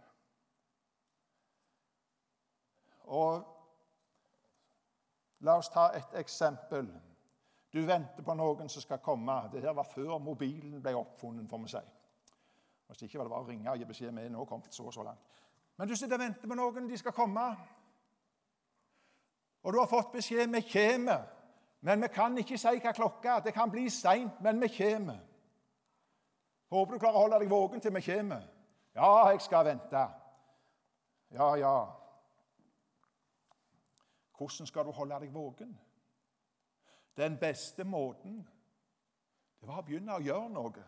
Og 3.13 3.53
La 5.43 5.57
oss 5.59 5.69
ta 5.69 5.89
et 5.91 6.13
eksempel. 6.15 6.88
Du 7.73 7.81
venter 7.86 8.23
på 8.23 8.36
noen 8.38 8.69
som 8.69 8.83
skal 8.83 9.01
komme. 9.03 9.36
Det 9.51 9.63
her 9.63 9.73
var 9.75 9.89
før 9.91 10.17
mobilen 10.23 10.81
ble 10.81 10.93
oppfunnet. 10.95 11.49
for 11.49 11.57
meg 11.57 11.69
si. 11.69 11.81
Hvis 12.88 13.01
ikke 13.01 13.17
var 13.19 13.25
det 13.25 13.33
bare 13.33 13.43
å 13.43 13.47
ringe 13.47 13.71
og 13.71 13.77
gi 13.77 13.88
beskjed 13.89 14.12
med 14.12 14.31
nå 14.31 14.45
kommet 14.45 14.73
så 14.73 14.86
og 14.86 14.93
så 14.93 15.03
langt. 15.03 15.19
Men 15.77 15.89
du 15.89 15.95
sitter 15.95 16.15
og 16.15 16.21
venter 16.21 16.47
på 16.47 16.57
noen, 16.57 16.89
de 16.89 16.97
skal 16.97 17.15
komme. 17.15 17.43
Og 19.63 19.73
du 19.73 19.79
har 19.79 19.89
fått 19.89 20.12
beskjed 20.13 20.51
vi 20.53 20.62
kommer. 20.67 21.25
Men 21.83 22.01
vi 22.01 22.07
kan 22.13 22.38
ikke 22.38 22.57
si 22.57 22.77
hva 22.79 22.93
klokka 22.95 23.38
er. 23.38 23.45
Det 23.47 23.53
kan 23.55 23.71
bli 23.71 23.89
seint, 23.91 24.41
men 24.41 24.62
vi 24.62 24.69
kommer. 24.71 25.19
Håper 26.71 26.93
du 26.93 26.99
klarer 27.01 27.17
å 27.17 27.25
holde 27.25 27.39
deg 27.41 27.51
våken 27.51 27.81
til 27.81 27.93
vi 27.95 28.01
kommer. 28.05 28.45
Ja, 28.95 29.09
jeg 29.31 29.41
skal 29.41 29.65
vente. 29.65 30.03
Ja, 31.33 31.49
ja. 31.57 31.75
Hvordan 34.38 34.69
skal 34.69 34.86
du 34.86 34.91
holde 34.91 35.19
deg 35.23 35.33
våken? 35.33 35.73
Den 37.17 37.38
beste 37.38 37.83
måten 37.83 38.41
det 39.63 39.69
var 39.69 39.79
å 39.79 39.86
begynne 39.88 40.17
å 40.17 40.23
gjøre 40.23 40.49
noe. 40.51 40.81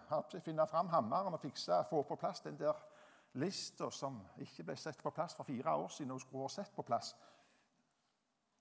Finne 0.44 0.66
fram 0.68 0.90
hammeren 0.92 1.34
og 1.34 1.40
fikse, 1.40 1.78
få 1.88 2.02
på 2.04 2.18
plass 2.20 2.42
den 2.44 2.58
der 2.60 2.76
lista 3.36 3.90
som 3.92 4.20
ikke 4.40 4.64
ble 4.64 4.76
sett 4.80 5.02
på 5.04 5.12
plass 5.12 5.36
for 5.36 5.44
fire 5.44 5.76
år 5.76 5.88
siden. 5.88 6.12
og 6.12 6.22
skulle 6.22 6.42
vært 6.42 6.52
sett 6.52 6.76
på 6.76 6.82
plass. 6.82 7.16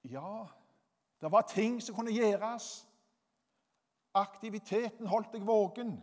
Ja, 0.04 0.46
det 1.20 1.32
var 1.32 1.42
ting 1.42 1.82
som 1.82 1.94
kunne 1.94 2.12
gjøres. 2.12 2.86
Aktiviteten 4.14 5.06
holdt 5.06 5.32
deg 5.32 5.46
våken. 5.46 5.96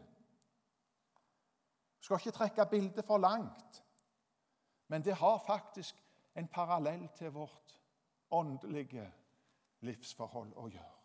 Skal 2.01 2.17
ikke 2.17 2.31
trekke 2.31 2.65
bildet 2.65 3.05
for 3.05 3.17
langt, 3.17 3.83
men 4.87 5.03
det 5.05 5.15
har 5.15 5.43
faktisk 5.45 5.95
en 6.35 6.47
parallell 6.47 7.09
til 7.15 7.31
vårt 7.31 7.77
åndelige 8.31 9.05
livsforhold 9.79 10.53
å 10.57 10.67
gjøre. 10.67 10.97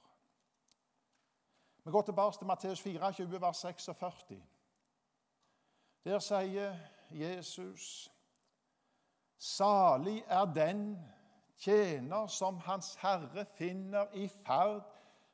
Vi 1.85 1.90
går 1.90 2.02
tilbake 2.02 2.38
til 2.38 2.46
Matteus 2.46 2.81
24, 2.83 3.40
vers 3.40 3.61
46. 3.62 4.40
Der 6.05 6.18
sier 6.18 6.95
Jesus 7.11 8.12
Salig 9.38 10.25
er 10.27 10.45
den 10.45 10.99
tjener 11.57 12.27
som 12.27 12.59
Hans 12.59 12.95
Herre 12.97 13.45
finner 13.59 14.07
i 14.16 14.29
ferd 14.29 14.81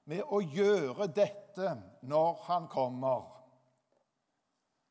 med 0.04 0.24
å 0.26 0.40
gjøre 0.42 1.06
dette 1.06 1.76
når 2.02 2.42
han 2.48 2.66
kommer. 2.68 3.22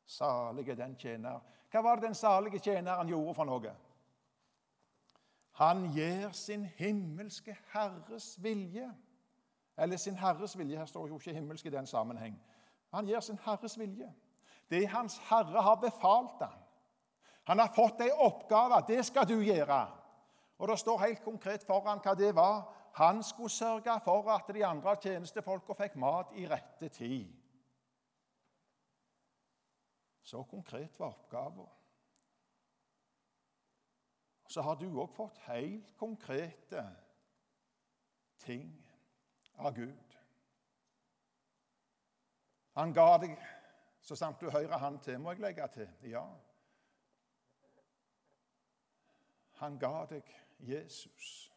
Salig 0.08 0.68
er 0.68 0.80
den 0.80 0.96
tjener. 0.96 1.40
Hva 1.72 1.82
var 1.84 1.96
det 2.00 2.08
den 2.08 2.16
salige 2.16 2.60
tjeneren 2.60 3.08
gjorde 3.08 3.34
for 3.36 3.48
noe? 3.48 3.74
Han 5.60 5.84
gjør 5.92 6.32
sin 6.36 6.64
himmelske 6.64 7.56
Herres 7.72 8.34
vilje. 8.42 8.88
Eller 9.76 9.96
sin 9.96 10.16
Herres 10.16 10.56
vilje. 10.58 10.78
Her 10.78 10.88
står 10.88 11.08
jo 11.08 11.20
ikke 11.20 11.36
himmelsk 11.36 11.66
i 11.66 11.74
den 11.76 11.86
sammenheng. 11.86 12.36
Han 12.92 13.08
gjør 13.08 13.20
sin 13.20 13.40
Herres 13.44 13.78
vilje. 13.78 14.08
Det 14.70 14.88
Hans 14.88 15.18
Herre 15.28 15.62
har 15.62 15.80
befalt 15.80 16.40
ham. 16.40 16.61
Han 17.44 17.58
har 17.58 17.72
fått 17.74 18.00
ei 18.00 18.10
oppgave. 18.12 18.84
Det 18.86 19.02
skal 19.06 19.28
du 19.28 19.40
gjøre. 19.40 19.80
Og 20.58 20.68
Det 20.68 20.78
står 20.78 20.98
helt 20.98 21.24
konkret 21.24 21.64
foran 21.66 22.00
hva 22.04 22.14
det 22.14 22.34
var. 22.34 22.64
Han 22.94 23.22
skulle 23.22 23.50
sørge 23.50 24.00
for 24.04 24.28
at 24.30 24.54
de 24.54 24.64
andre 24.66 24.96
tjenestefolka 25.00 25.74
fikk 25.74 25.96
mat 25.96 26.34
i 26.36 26.46
rette 26.46 26.88
tid. 26.88 27.32
Så 30.22 30.44
konkret 30.44 31.00
var 31.00 31.08
oppgaven 31.16 31.66
så 34.52 34.60
har 34.60 34.76
du 34.76 34.88
òg 34.90 35.08
fått 35.14 35.38
helt 35.46 35.94
konkrete 35.96 36.84
ting 38.42 38.68
av 39.56 39.72
Gud. 39.76 40.16
Han 42.76 42.92
ga 42.92 43.06
deg, 43.22 43.36
så 44.04 44.16
sant 44.18 44.40
du 44.40 44.50
hører 44.52 44.80
han 44.80 44.98
til, 45.04 45.20
må 45.20 45.32
jeg 45.32 45.44
legge 45.44 45.68
til. 45.72 45.88
Ja. 46.12 46.24
Han 49.62 49.78
ga 49.78 50.04
deg 50.10 50.26
Jesus. 50.58 51.52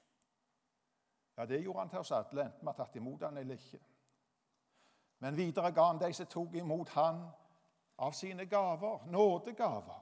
Ja, 1.38 1.46
det 1.46 1.64
gjorde 1.64 1.80
han 1.80 1.90
til 1.90 2.00
oss 2.00 2.12
alle, 2.12 2.46
enten 2.46 2.62
vi 2.62 2.70
har 2.70 2.78
tatt 2.78 2.96
imot 2.96 3.24
han 3.26 3.38
eller 3.38 3.58
ikke. 3.58 3.80
Men 5.20 5.38
videre 5.38 5.72
ga 5.74 5.88
han 5.90 6.00
de 6.00 6.14
som 6.14 6.28
tok 6.30 6.54
imot 6.56 6.90
han 6.94 7.24
av 7.98 8.12
sine 8.14 8.46
gaver, 8.46 9.08
nådegaver. 9.10 10.02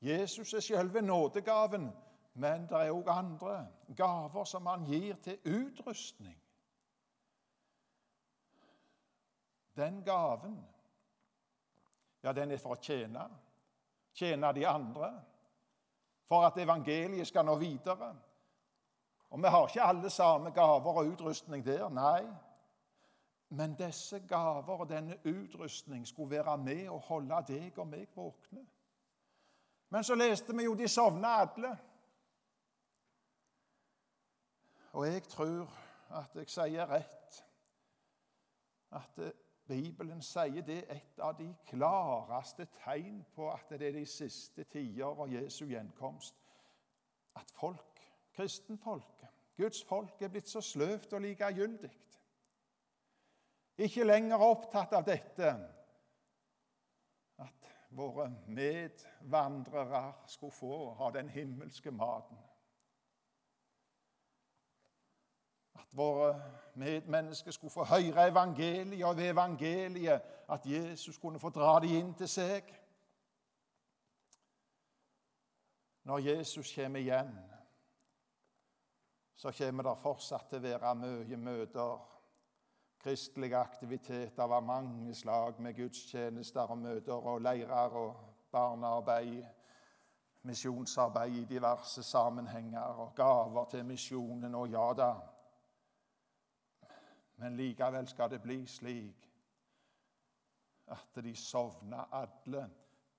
Jesus 0.00 0.54
er 0.54 0.60
selve 0.60 1.02
nådegaven, 1.02 1.88
men 2.34 2.66
det 2.68 2.82
er 2.82 2.92
òg 2.92 3.08
andre 3.08 3.54
gaver 3.96 4.44
som 4.44 4.66
han 4.66 4.84
gir 4.84 5.16
til 5.24 5.38
utrustning. 5.44 6.36
Den 9.76 10.02
gaven, 10.04 10.60
ja, 12.22 12.32
den 12.32 12.52
er 12.52 12.60
for 12.60 12.76
å 12.76 12.80
tjene. 12.80 13.24
Tjene 14.12 14.52
de 14.52 14.66
andre. 14.68 15.10
For 16.28 16.46
at 16.46 16.58
evangeliet 16.58 17.26
skal 17.26 17.44
nå 17.44 17.54
videre. 17.56 18.14
Og 19.30 19.38
vi 19.38 19.48
har 19.48 19.66
ikke 19.68 19.82
alle 19.82 20.10
samme 20.10 20.50
gaver 20.50 20.98
og 20.98 21.06
utrustning 21.06 21.64
der, 21.64 21.88
nei. 21.88 22.26
Men 23.48 23.74
disse 23.78 24.20
gaver 24.28 24.80
og 24.80 24.88
denne 24.88 25.18
utrustning 25.24 26.06
skulle 26.06 26.30
være 26.30 26.56
med 26.58 26.88
og 26.88 27.00
holde 27.00 27.42
deg 27.48 27.78
og 27.78 27.86
meg 27.86 28.08
våkne. 28.14 28.64
Men 29.90 30.04
så 30.04 30.14
leste 30.14 30.56
vi 30.56 30.64
jo 30.64 30.74
de 30.74 30.88
sovna 30.88 31.28
alle. 31.28 31.76
og 34.96 35.06
jeg 35.06 35.22
tror 35.28 35.68
at 36.16 36.36
jeg 36.38 36.48
sier 36.48 36.88
rett, 36.88 37.40
at 38.96 39.18
Bibelen 39.66 40.22
sier 40.22 40.62
det 40.62 40.78
er 40.84 41.00
et 41.00 41.20
av 41.22 41.34
de 41.38 41.48
klareste 41.66 42.68
tegn 42.84 43.24
på 43.34 43.48
at 43.50 43.72
det 43.74 43.88
er 43.88 43.98
de 43.98 44.06
siste 44.06 44.64
tider 44.70 45.06
av 45.08 45.30
Jesu 45.32 45.64
gjenkomst. 45.66 46.36
At 47.36 47.50
folk, 47.58 48.00
kristenfolket, 48.36 49.32
Guds 49.56 49.82
folk, 49.84 50.22
er 50.22 50.30
blitt 50.30 50.48
så 50.48 50.60
sløvt 50.60 51.12
og 51.16 51.24
likegyldig. 51.24 51.90
Ikke 53.86 54.04
lenger 54.04 54.40
opptatt 54.40 54.94
av 54.96 55.04
dette 55.04 55.50
at 57.42 57.70
våre 57.96 58.30
medvandrere 58.46 60.04
skulle 60.26 60.52
få 60.52 60.78
ha 61.00 61.10
den 61.12 61.28
himmelske 61.32 61.90
maten. 61.90 62.38
At 65.90 65.96
våre 65.96 66.42
medmennesker 66.74 67.50
skulle 67.50 67.70
få 67.70 67.84
høre 67.84 68.28
evangeliet, 68.28 69.04
og 69.04 69.16
ved 69.16 69.30
evangeliet 69.30 70.20
at 70.48 70.66
Jesus 70.66 71.18
kunne 71.18 71.40
få 71.40 71.50
dra 71.50 71.80
dem 71.80 71.90
inn 71.90 72.14
til 72.14 72.28
seg. 72.28 72.68
Når 76.06 76.18
Jesus 76.18 76.74
kommer 76.74 77.00
igjen, 77.00 77.32
så 79.36 79.52
kommer 79.58 79.82
det 79.82 79.98
fortsatt 79.98 80.48
til 80.50 80.58
å 80.58 80.68
være 80.68 80.94
mye 81.00 81.36
møter, 81.36 81.96
kristelige 83.02 83.58
aktiviteter 83.58 84.42
av 84.42 84.62
mange 84.64 85.14
slag, 85.14 85.60
med 85.60 85.74
gudstjenester 85.74 86.70
og 86.72 86.78
møter 86.78 87.26
og 87.32 87.42
leirer 87.42 87.98
og 87.98 88.14
barnearbeid, 88.52 89.44
misjonsarbeid 90.46 91.40
i 91.40 91.44
diverse 91.44 92.02
sammenhenger 92.02 93.02
og 93.02 93.14
gaver 93.16 93.64
til 93.70 93.84
misjonen 93.84 94.54
og 94.54 94.68
ja 94.70 94.86
da. 94.96 95.10
Men 97.36 97.56
likevel 97.56 98.08
skal 98.08 98.30
det 98.30 98.42
bli 98.42 98.66
slik 98.66 99.26
at 100.86 101.24
de 101.24 101.34
sovner 101.36 102.14
alle, 102.14 102.70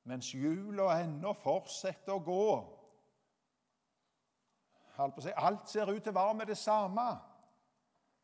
mens 0.04 0.34
jula 0.34 0.94
ennå 1.02 1.34
fortsetter 1.36 2.16
å 2.16 2.24
gå. 2.24 2.52
Alt 4.98 5.70
ser 5.70 5.92
ut 5.92 6.02
til 6.02 6.14
å 6.14 6.18
være 6.18 6.38
med 6.40 6.50
det 6.50 6.58
samme, 6.58 7.06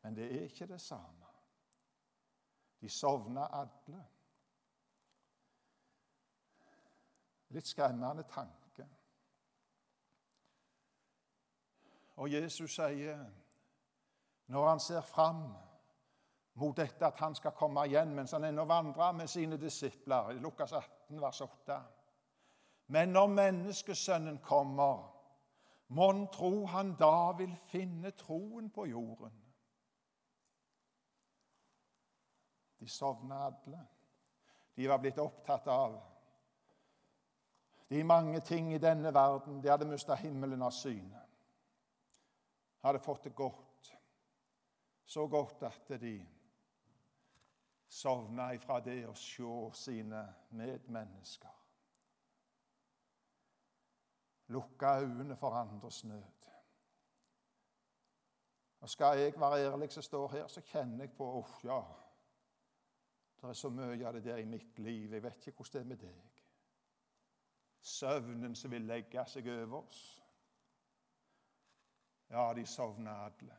men 0.02 0.16
det 0.16 0.26
er 0.30 0.48
ikke 0.48 0.66
det 0.66 0.80
samme. 0.80 1.28
De 2.80 2.88
sovner 2.88 3.52
alle. 3.54 4.00
Litt 7.54 7.68
skremmende 7.68 8.24
tanke. 8.28 8.88
Og 12.16 12.32
Jesus 12.32 12.74
sier, 12.74 13.22
når 14.46 14.68
han 14.68 14.80
ser 14.80 15.00
fram 15.06 15.46
mot 16.54 16.76
dette 16.76 17.06
at 17.06 17.20
han 17.20 17.34
skal 17.34 17.54
komme 17.56 17.86
igjen 17.88 18.14
mens 18.14 18.32
han 18.32 18.44
ennå 18.44 18.64
vandrer 18.68 19.12
med 19.12 19.30
sine 19.30 19.56
disipler. 19.56 20.30
i 20.30 20.38
Lukas 20.38 20.72
18, 20.72 21.20
vers 21.20 21.40
8. 21.40 21.80
Men 22.86 23.08
når 23.08 23.26
menneskesønnen 23.26 24.38
kommer, 24.38 25.10
mon 25.88 26.26
tro 26.32 26.66
han 26.66 26.94
da 26.96 27.32
vil 27.38 27.56
finne 27.66 28.10
troen 28.10 28.70
på 28.70 28.86
jorden? 28.86 29.40
De 32.80 32.88
sovna 32.88 33.46
alle. 33.46 33.86
De 34.74 34.88
var 34.88 34.98
blitt 34.98 35.18
opptatt 35.18 35.66
av 35.66 36.00
de 37.88 38.04
mange 38.04 38.40
ting 38.40 38.72
i 38.74 38.78
denne 38.78 39.14
verden. 39.14 39.60
De 39.62 39.68
hadde 39.70 39.86
mista 39.86 40.16
himmelen 40.18 40.62
av 40.62 40.72
syne. 40.74 41.20
Hadde 42.82 42.98
fått 42.98 43.24
det 43.24 43.34
godt. 43.36 43.92
Så 45.04 45.26
godt 45.28 45.62
at 45.62 45.92
de 46.00 46.16
sovna 47.94 48.48
ifra 48.54 48.80
det 48.82 49.04
å 49.06 49.14
se 49.14 49.50
sine 49.78 50.22
medmennesker. 50.58 51.60
Lukka 54.54 54.96
øynene 55.00 55.36
for 55.36 55.54
andres 55.56 56.04
nød. 56.04 56.48
Og 58.80 58.90
Skal 58.90 59.18
jeg 59.18 59.40
være 59.40 59.70
ærlig 59.70 59.92
som 59.92 60.02
står 60.02 60.32
her, 60.32 60.48
så 60.48 60.60
kjenner 60.60 61.04
jeg 61.04 61.14
på 61.16 61.28
uff, 61.38 61.62
ja, 61.64 61.80
det 63.40 63.48
er 63.48 63.56
så 63.56 63.70
mye 63.70 64.06
av 64.08 64.14
det 64.16 64.24
der 64.24 64.42
i 64.42 64.48
mitt 64.48 64.78
liv. 64.78 65.12
Jeg 65.12 65.22
vet 65.22 65.46
ikke 65.46 65.62
hvordan 65.62 65.72
det 65.72 65.80
er 65.80 65.88
med 65.88 66.02
deg. 66.02 66.42
Søvnen 67.80 68.54
som 68.56 68.70
vil 68.72 68.86
legge 68.88 69.24
seg 69.28 69.48
over 69.52 69.78
oss. 69.82 70.02
Ja, 72.30 72.46
de 72.56 72.66
sovna 72.66 73.18
alle. 73.26 73.56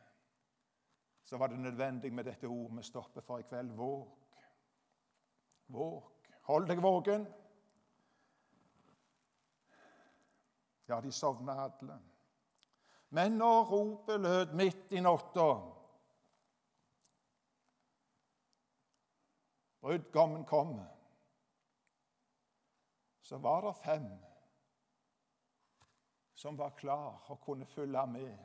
Så 1.22 1.38
var 1.38 1.48
det 1.48 1.58
nødvendig 1.58 2.12
med 2.12 2.24
dette 2.24 2.46
ordet 2.46 2.78
vi 2.78 2.82
stopper 2.82 3.20
for 3.20 3.38
i 3.38 3.46
kveld. 3.46 3.70
Våg. 3.78 4.25
Våk. 5.66 6.30
Hold 6.46 6.68
deg 6.68 6.82
våken. 6.82 7.26
Ja, 10.86 11.00
de 11.00 11.12
sovna 11.12 11.56
alle. 11.66 11.98
Men 13.08 13.38
når 13.38 13.64
ropet 13.70 14.20
lød 14.20 14.54
midt 14.54 14.92
i 14.92 15.00
natta 15.00 15.48
Brudgommen 19.86 20.44
kom. 20.44 20.80
Så 23.20 23.38
var 23.38 23.62
det 23.62 23.74
fem 23.84 24.08
som 26.34 26.56
var 26.56 26.70
klar 26.70 27.22
og 27.26 27.40
kunne 27.40 27.66
følge 27.66 28.06
med. 28.06 28.38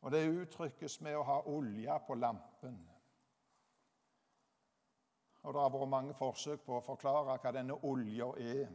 Og 0.00 0.10
det 0.10 0.28
uttrykkes 0.30 1.00
med 1.00 1.16
å 1.16 1.26
ha 1.26 1.40
olje 1.46 1.98
på 2.06 2.14
lampen. 2.14 2.78
Og 5.42 5.54
det 5.54 5.60
har 5.60 5.72
vært 5.74 5.90
mange 5.90 6.14
forsøk 6.14 6.62
på 6.66 6.76
å 6.78 6.84
forklare 6.86 7.36
hva 7.42 7.52
denne 7.54 7.78
olja 7.88 8.28
er. 8.38 8.68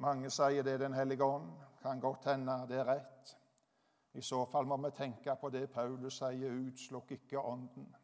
Mange 0.00 0.30
sier 0.30 0.64
det 0.64 0.74
er 0.74 0.84
Den 0.86 0.96
hellige 0.96 1.24
ånd. 1.24 1.52
Kan 1.82 2.00
godt 2.00 2.24
hende 2.32 2.56
det 2.68 2.80
er 2.80 2.88
rett. 2.88 3.36
I 4.16 4.22
så 4.24 4.44
fall 4.48 4.66
må 4.66 4.76
vi 4.80 4.90
tenke 4.96 5.36
på 5.36 5.50
det 5.52 5.70
Paulus 5.70 6.18
sier 6.18 6.52
'utslukk 6.52 7.10
ikke 7.10 7.38
ånden'. 7.38 7.94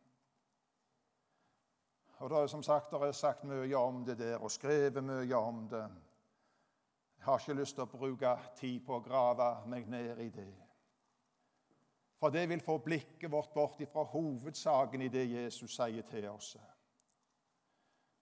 Og 2.19 2.31
det 2.31 2.39
er 2.39 2.47
som 2.47 2.63
sagt, 2.63 2.91
det 2.91 3.01
er 3.03 3.13
sagt 3.13 3.45
mye 3.45 3.77
om 3.77 4.05
det 4.05 4.19
der 4.19 4.37
og 4.39 4.51
skrevet 4.51 5.05
mye 5.05 5.37
om 5.37 5.69
det. 5.69 5.89
Jeg 7.17 7.25
har 7.25 7.39
ikke 7.39 7.61
lyst 7.61 7.75
til 7.75 7.83
å 7.83 7.87
bruke 7.87 8.39
tid 8.57 8.81
på 8.87 8.97
å 8.97 9.03
grave 9.03 9.67
meg 9.67 9.89
ned 9.89 10.19
i 10.19 10.29
det. 10.29 10.55
For 12.23 12.31
det 12.31 12.49
vil 12.49 12.61
få 12.61 12.79
blikket 12.79 13.33
vårt 13.33 13.55
bort 13.55 13.81
fra 13.93 14.03
hovedsaken 14.03 15.03
i 15.03 15.09
det 15.09 15.25
Jesus 15.31 15.75
sier 15.75 16.03
til 16.07 16.29
oss. 16.31 16.57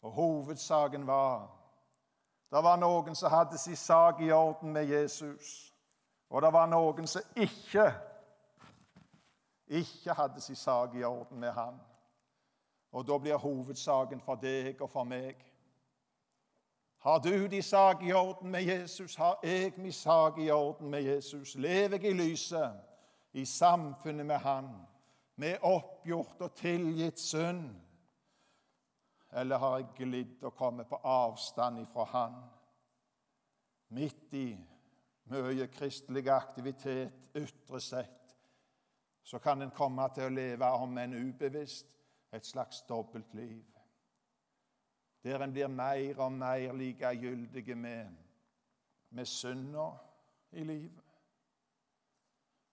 Og 0.01 0.13
hovedsaken 0.13 1.05
var 1.07 1.51
det 2.51 2.63
var 2.65 2.81
noen 2.81 3.15
som 3.15 3.31
hadde 3.31 3.59
sin 3.59 3.77
sak 3.77 4.23
i 4.25 4.31
orden 4.33 4.73
med 4.73 4.89
Jesus, 4.89 5.75
og 6.31 6.43
det 6.43 6.53
var 6.53 6.67
noen 6.67 7.07
som 7.07 7.23
ikke 7.37 7.93
ikke 9.69 10.17
hadde 10.17 10.41
sin 10.41 10.57
sak 10.57 10.95
i 10.95 11.05
orden 11.05 11.41
med 11.41 11.53
ham. 11.53 11.77
Og 12.93 13.07
da 13.07 13.19
blir 13.19 13.37
hovedsaken 13.37 14.21
for 14.21 14.41
deg 14.41 14.81
og 14.81 14.91
for 14.91 15.05
meg. 15.05 15.37
Har 17.05 17.19
du 17.19 17.47
din 17.47 17.63
sak 17.63 18.03
i 18.03 18.13
orden 18.13 18.51
med 18.51 18.63
Jesus, 18.63 19.15
har 19.15 19.39
jeg 19.43 19.73
min 19.77 19.93
sak 19.93 20.39
i 20.39 20.51
orden 20.51 20.89
med 20.89 21.03
Jesus. 21.03 21.55
Lever 21.55 21.99
jeg 22.01 22.11
i 22.11 22.23
lyset? 22.29 22.90
I 23.33 23.47
samfunnet 23.47 24.27
med 24.27 24.39
Han, 24.39 24.71
med 25.35 25.59
oppgjort 25.63 26.41
og 26.41 26.55
tilgitt 26.55 27.19
synd? 27.21 27.71
Eller 29.33 29.59
har 29.63 29.77
jeg 29.79 29.93
glidd 29.97 30.43
og 30.43 30.55
kommet 30.59 30.89
på 30.91 30.99
avstand 31.07 31.81
ifra 31.85 32.05
Han? 32.13 32.41
Midt 33.95 34.35
i 34.35 34.49
mye 35.31 35.67
kristelig 35.71 36.29
aktivitet 36.31 37.37
ytre 37.39 37.81
sett, 37.81 38.35
så 39.23 39.39
kan 39.39 39.63
en 39.63 39.71
komme 39.75 40.07
til 40.15 40.27
å 40.27 40.35
leve 40.35 40.71
om 40.83 40.99
en 40.99 41.15
ubevisst 41.15 41.87
et 42.33 42.47
slags 42.47 42.83
dobbeltliv. 42.89 43.65
Der 45.23 45.43
en 45.43 45.53
blir 45.53 45.69
mer 45.69 46.19
og 46.19 46.33
mer 46.33 46.73
likegyldig 46.73 47.77
med, 47.77 48.09
med 49.11 49.27
synda 49.27 49.91
i 50.53 50.65
livet. 50.65 51.10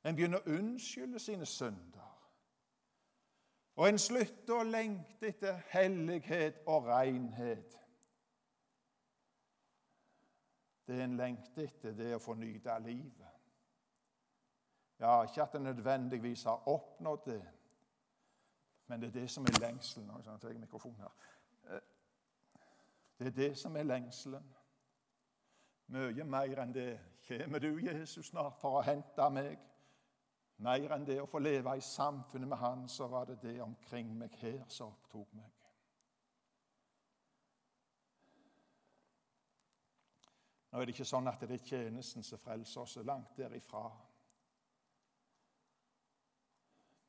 En 0.07 0.15
begynner 0.15 0.39
å 0.39 0.55
unnskylde 0.55 1.19
sine 1.19 1.45
synder. 1.45 2.03
Og 3.77 3.89
en 3.89 3.99
slutter 3.99 4.55
å 4.55 4.65
lengte 4.65 5.27
etter 5.29 5.59
hellighet 5.73 6.63
og 6.65 6.87
renhet. 6.87 7.75
Det 10.87 11.01
en 11.03 11.17
lengter 11.19 11.67
etter, 11.67 11.91
det 11.93 12.07
er 12.11 12.15
å 12.15 12.23
få 12.23 12.37
nyte 12.39 12.77
livet. 12.85 13.33
Ja, 14.99 15.19
ikke 15.23 15.43
at 15.43 15.55
en 15.59 15.67
nødvendigvis 15.67 16.43
har 16.47 16.63
oppnådd 16.71 17.25
det, 17.25 17.41
men 18.87 19.01
det 19.01 19.07
er 19.07 19.19
det 19.19 19.29
som 19.29 19.45
er 19.45 19.59
lengselen. 19.59 20.09
Jeg 20.25 20.39
tar 20.41 20.53
mikrofonen 20.57 21.01
her. 21.03 21.81
det 23.19 23.27
er 23.27 23.35
det 23.35 23.51
som 23.57 23.75
er 23.75 23.83
lengselen. 23.83 24.55
Mye 25.87 26.23
mer 26.23 26.63
enn 26.63 26.73
det 26.73 26.89
Kommer 27.27 27.59
du, 27.59 27.79
Jesus, 27.83 28.29
snart 28.29 28.55
for 28.61 28.79
å 28.79 28.81
hente 28.87 29.25
meg? 29.35 29.66
Mer 30.57 30.93
enn 30.95 31.05
det 31.05 31.19
å 31.21 31.29
få 31.29 31.39
leve 31.39 31.75
i 31.77 31.83
samfunnet 31.85 32.49
med 32.49 32.57
Han, 32.57 32.87
så 32.89 33.07
var 33.07 33.29
det 33.29 33.37
det 33.43 33.59
omkring 33.61 34.09
meg 34.17 34.33
her 34.41 34.63
som 34.73 34.89
opptok 34.89 35.33
meg. 35.37 35.53
Nå 40.71 40.81
er 40.81 40.85
det 40.85 40.95
ikke 40.97 41.07
sånn 41.07 41.29
at 41.29 41.41
det 41.45 41.59
er 41.59 41.69
tjenesten 41.69 42.25
som 42.25 42.41
frelser 42.41 42.81
oss, 42.81 42.97
langt 43.05 43.37
derifra. 43.37 43.85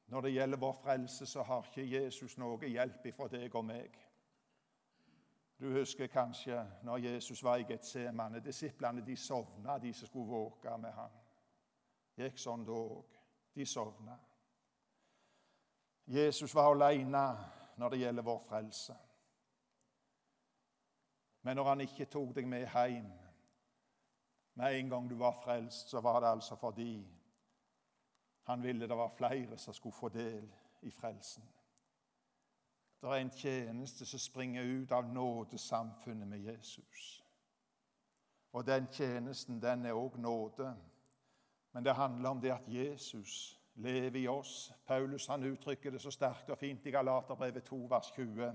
Når 0.08 0.24
det 0.24 0.32
gjelder 0.32 0.60
vår 0.60 0.76
frelse, 0.78 1.26
så 1.26 1.42
har 1.44 1.66
ikke 1.66 1.88
Jesus 1.88 2.36
noe 2.40 2.68
hjelp 2.68 3.08
ifra 3.10 3.26
deg 3.32 3.56
og 3.56 3.66
meg. 3.68 3.98
Du 5.58 5.66
husker 5.74 6.06
kanskje 6.06 6.62
når 6.86 7.02
Jesus 7.02 7.42
var 7.42 7.58
i 7.58 7.66
Getsemane. 7.68 8.40
Disiplene 8.40 9.02
de 9.04 9.16
sovna, 9.16 9.78
de 9.78 9.92
som 9.92 10.06
skulle 10.06 10.30
våke 10.30 10.76
med 10.78 10.94
ham. 10.94 11.16
Gikk 12.16 12.38
sånn 12.40 12.64
da 12.64 12.76
òg. 12.78 13.17
De 13.58 13.66
sovna. 13.66 14.18
Jesus 16.04 16.54
var 16.54 16.70
alene 16.70 17.22
når 17.76 17.90
det 17.90 17.98
gjelder 17.98 18.22
vår 18.22 18.38
frelse. 18.38 18.94
Men 21.42 21.56
når 21.56 21.64
han 21.64 21.80
ikke 21.82 22.06
tok 22.06 22.36
deg 22.36 22.46
med 22.46 22.68
hjem 22.70 23.08
med 24.54 24.76
en 24.78 24.92
gang 24.92 25.08
du 25.10 25.16
var 25.18 25.34
frelst, 25.42 25.90
så 25.90 26.00
var 26.00 26.20
det 26.20 26.30
altså 26.30 26.56
fordi 26.56 27.02
han 28.46 28.62
ville 28.62 28.88
det 28.88 28.96
var 28.96 29.16
flere 29.16 29.58
som 29.58 29.74
skulle 29.74 29.96
få 29.96 30.08
del 30.08 30.46
i 30.82 30.90
frelsen. 30.90 31.48
Det 33.00 33.10
er 33.10 33.14
en 33.24 33.30
tjeneste 33.30 34.06
som 34.06 34.22
springer 34.22 34.62
ut 34.62 34.92
av 34.92 35.10
nådesamfunnet 35.10 36.28
med 36.28 36.38
Jesus. 36.38 37.24
Og 38.52 38.66
den 38.66 38.86
tjenesten, 38.86 39.62
den 39.62 39.86
er 39.86 39.98
òg 39.98 40.16
nåde. 40.18 40.76
Men 41.78 41.84
det 41.84 41.94
handler 41.94 42.28
om 42.28 42.40
det 42.40 42.50
at 42.50 42.64
Jesus 42.66 43.60
lever 43.74 44.16
i 44.16 44.26
oss. 44.28 44.72
Paulus 44.86 45.26
han 45.26 45.44
uttrykker 45.44 45.90
det 45.90 46.00
så 46.00 46.10
sterkt 46.10 46.50
og 46.50 46.58
fint 46.58 46.86
i 46.86 46.90
Galaterbrevet 46.90 47.62
2, 47.64 47.76
vers 47.90 48.10
20. 48.16 48.48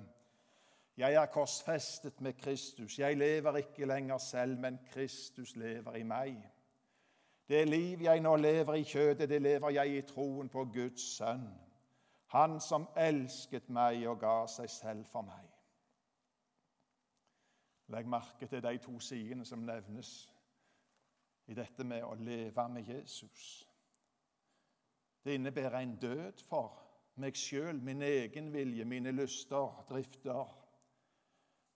Jeg 0.97 1.13
er 1.13 1.25
korsfestet 1.25 2.21
med 2.21 2.33
Kristus. 2.33 2.99
Jeg 2.99 3.17
lever 3.17 3.57
ikke 3.57 3.85
lenger 3.85 4.17
selv, 4.17 4.59
men 4.59 4.79
Kristus 4.91 5.55
lever 5.55 5.95
i 5.95 6.03
meg. 6.03 6.35
Det 7.49 7.67
liv 7.67 8.01
jeg 8.01 8.19
nå 8.19 8.35
lever 8.35 8.73
i 8.73 8.83
kjødet, 8.83 9.29
det 9.29 9.41
lever 9.41 9.69
jeg 9.69 9.97
i 9.97 10.01
troen 10.01 10.49
på 10.49 10.65
Guds 10.65 11.07
sønn. 11.15 11.47
Han 12.27 12.59
som 12.59 12.89
elsket 12.97 13.69
meg 13.69 14.03
og 14.07 14.19
ga 14.19 14.35
seg 14.51 14.69
selv 14.69 15.05
for 15.05 15.21
meg. 15.21 15.47
Legg 17.87 18.07
merke 18.07 18.51
til 18.51 18.63
de 18.63 18.77
to 18.83 18.99
sidene 18.99 19.45
som 19.45 19.63
nevnes 19.63 20.32
i 21.47 21.55
dette 21.57 21.83
med 21.83 22.03
å 22.03 22.15
leve 22.15 22.67
med 22.71 22.87
Jesus. 22.87 23.69
Det 25.23 25.35
innebærer 25.35 25.79
en 25.79 25.95
død 25.99 26.43
for 26.47 26.79
meg 27.21 27.37
sjøl, 27.37 27.79
min 27.83 28.01
egen 28.01 28.51
vilje, 28.53 28.85
mine 28.85 29.11
lyster, 29.11 29.83
drifter. 29.89 30.59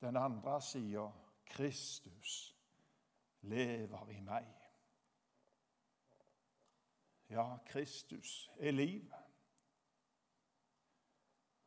Den 0.02 0.18
andre 0.18 0.62
sida 0.62 1.08
Kristus 1.50 2.56
lever 3.42 4.12
i 4.14 4.20
meg. 4.22 4.50
Ja, 7.30 7.58
Kristus 7.66 8.50
er 8.60 8.72
liv. 8.72 9.14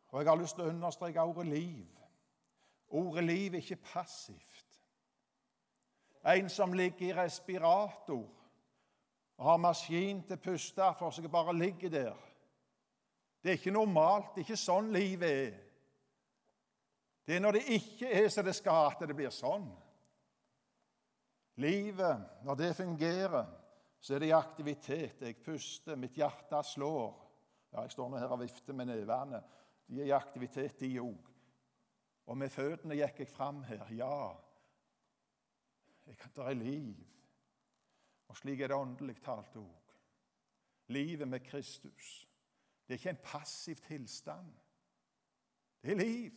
Og 0.09 0.21
jeg 0.21 0.31
har 0.31 0.41
lyst 0.41 0.57
til 0.57 0.67
å 0.67 0.73
understreke 0.73 1.23
ordet 1.23 1.47
liv. 1.47 1.99
Ordet 2.91 3.25
liv 3.25 3.55
er 3.55 3.63
ikke 3.63 3.83
passivt. 3.93 4.60
En 6.25 6.51
som 6.53 6.73
ligger 6.73 7.07
i 7.07 7.17
respirator 7.17 8.27
og 9.41 9.47
har 9.47 9.61
maskin 9.63 10.21
til 10.27 10.37
å 10.37 10.43
puste 10.45 10.87
for 10.99 11.15
seg 11.17 11.25
og 11.31 11.33
bare 11.33 11.57
ligger 11.57 11.93
der. 11.93 12.17
Det 13.41 13.49
er 13.51 13.57
ikke 13.57 13.73
normalt. 13.73 14.35
Det 14.35 14.43
er 14.43 14.49
ikke 14.51 14.61
sånn 14.61 14.91
livet 14.93 15.31
er. 15.31 15.55
Det 17.25 17.37
er 17.37 17.41
når 17.41 17.57
det 17.57 17.79
ikke 17.79 18.11
er 18.13 18.29
som 18.29 18.45
det 18.45 18.53
skal, 18.59 18.91
at 18.91 19.01
det 19.09 19.17
blir 19.17 19.33
sånn. 19.33 19.65
Livet, 21.61 22.45
når 22.45 22.61
det 22.61 22.77
fungerer, 22.77 23.49
så 24.01 24.15
er 24.15 24.23
det 24.23 24.29
i 24.29 24.37
aktivitet. 24.37 25.25
Jeg 25.25 25.41
puster, 25.45 25.97
mitt 25.97 26.17
hjerte 26.21 26.61
slår. 26.65 27.17
Ja, 27.73 27.83
Jeg 27.83 27.95
står 27.95 28.09
nå 28.11 28.21
her 28.21 28.33
og 28.35 28.43
vifter 28.43 28.77
med 28.77 28.91
nevene. 28.91 29.41
De 29.89 30.01
er 30.01 30.11
i 30.11 30.17
aktivitet, 30.17 30.81
de 30.81 31.01
òg. 31.01 31.29
Og 32.27 32.39
med 32.39 32.53
føttene 32.53 32.97
gikk 32.99 33.25
jeg 33.25 33.33
fram 33.33 33.63
her. 33.65 33.87
Ja, 33.95 34.37
jeg 36.11 36.19
kan 36.19 36.33
ta 36.35 36.53
liv. 36.53 36.99
Og 38.29 38.37
slik 38.37 38.61
er 38.61 38.71
det 38.71 38.77
åndelig 38.77 39.17
talt 39.23 39.57
òg. 39.57 39.95
Livet 40.91 41.29
med 41.29 41.41
Kristus. 41.47 42.11
Det 42.87 42.95
er 42.95 42.99
ikke 42.99 43.15
en 43.15 43.25
passiv 43.25 43.79
tilstand. 43.87 44.53
Det 45.83 45.95
er 45.95 46.03
liv. 46.03 46.33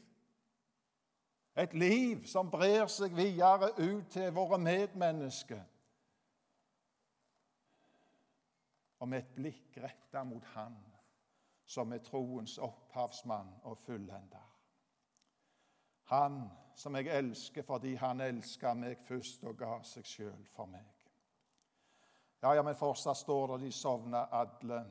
Et 1.57 1.73
liv 1.73 2.23
som 2.25 2.49
brer 2.49 2.88
seg 2.89 3.13
videre 3.17 3.73
ut 3.77 4.09
til 4.13 4.31
våre 4.33 4.57
medmennesker. 4.62 5.65
og 9.03 9.09
med 9.12 9.19
et 9.19 9.31
blikk 9.36 9.77
retta 9.83 10.21
mot 10.23 10.45
Han 10.53 10.77
som 11.67 11.91
er 11.91 11.99
troens 12.05 12.55
opphavsmann 12.57 13.49
og 13.67 13.77
fullender. 13.83 14.52
Han 16.13 16.43
som 16.76 16.95
jeg 16.95 17.10
elsker 17.10 17.65
fordi 17.65 17.95
han 17.97 18.21
elska 18.21 18.73
meg 18.78 18.99
først 19.08 19.45
og 19.49 19.58
ga 19.58 19.80
seg 19.88 20.06
sjøl 20.06 20.43
for 20.54 20.69
meg. 20.69 20.86
Ja, 22.43 22.52
ja, 22.58 22.63
men 22.65 22.78
fortsatt 22.78 23.17
står 23.17 23.54
det 23.54 23.65
de 23.65 23.71
sovna 23.71 24.26
alle. 24.36 24.82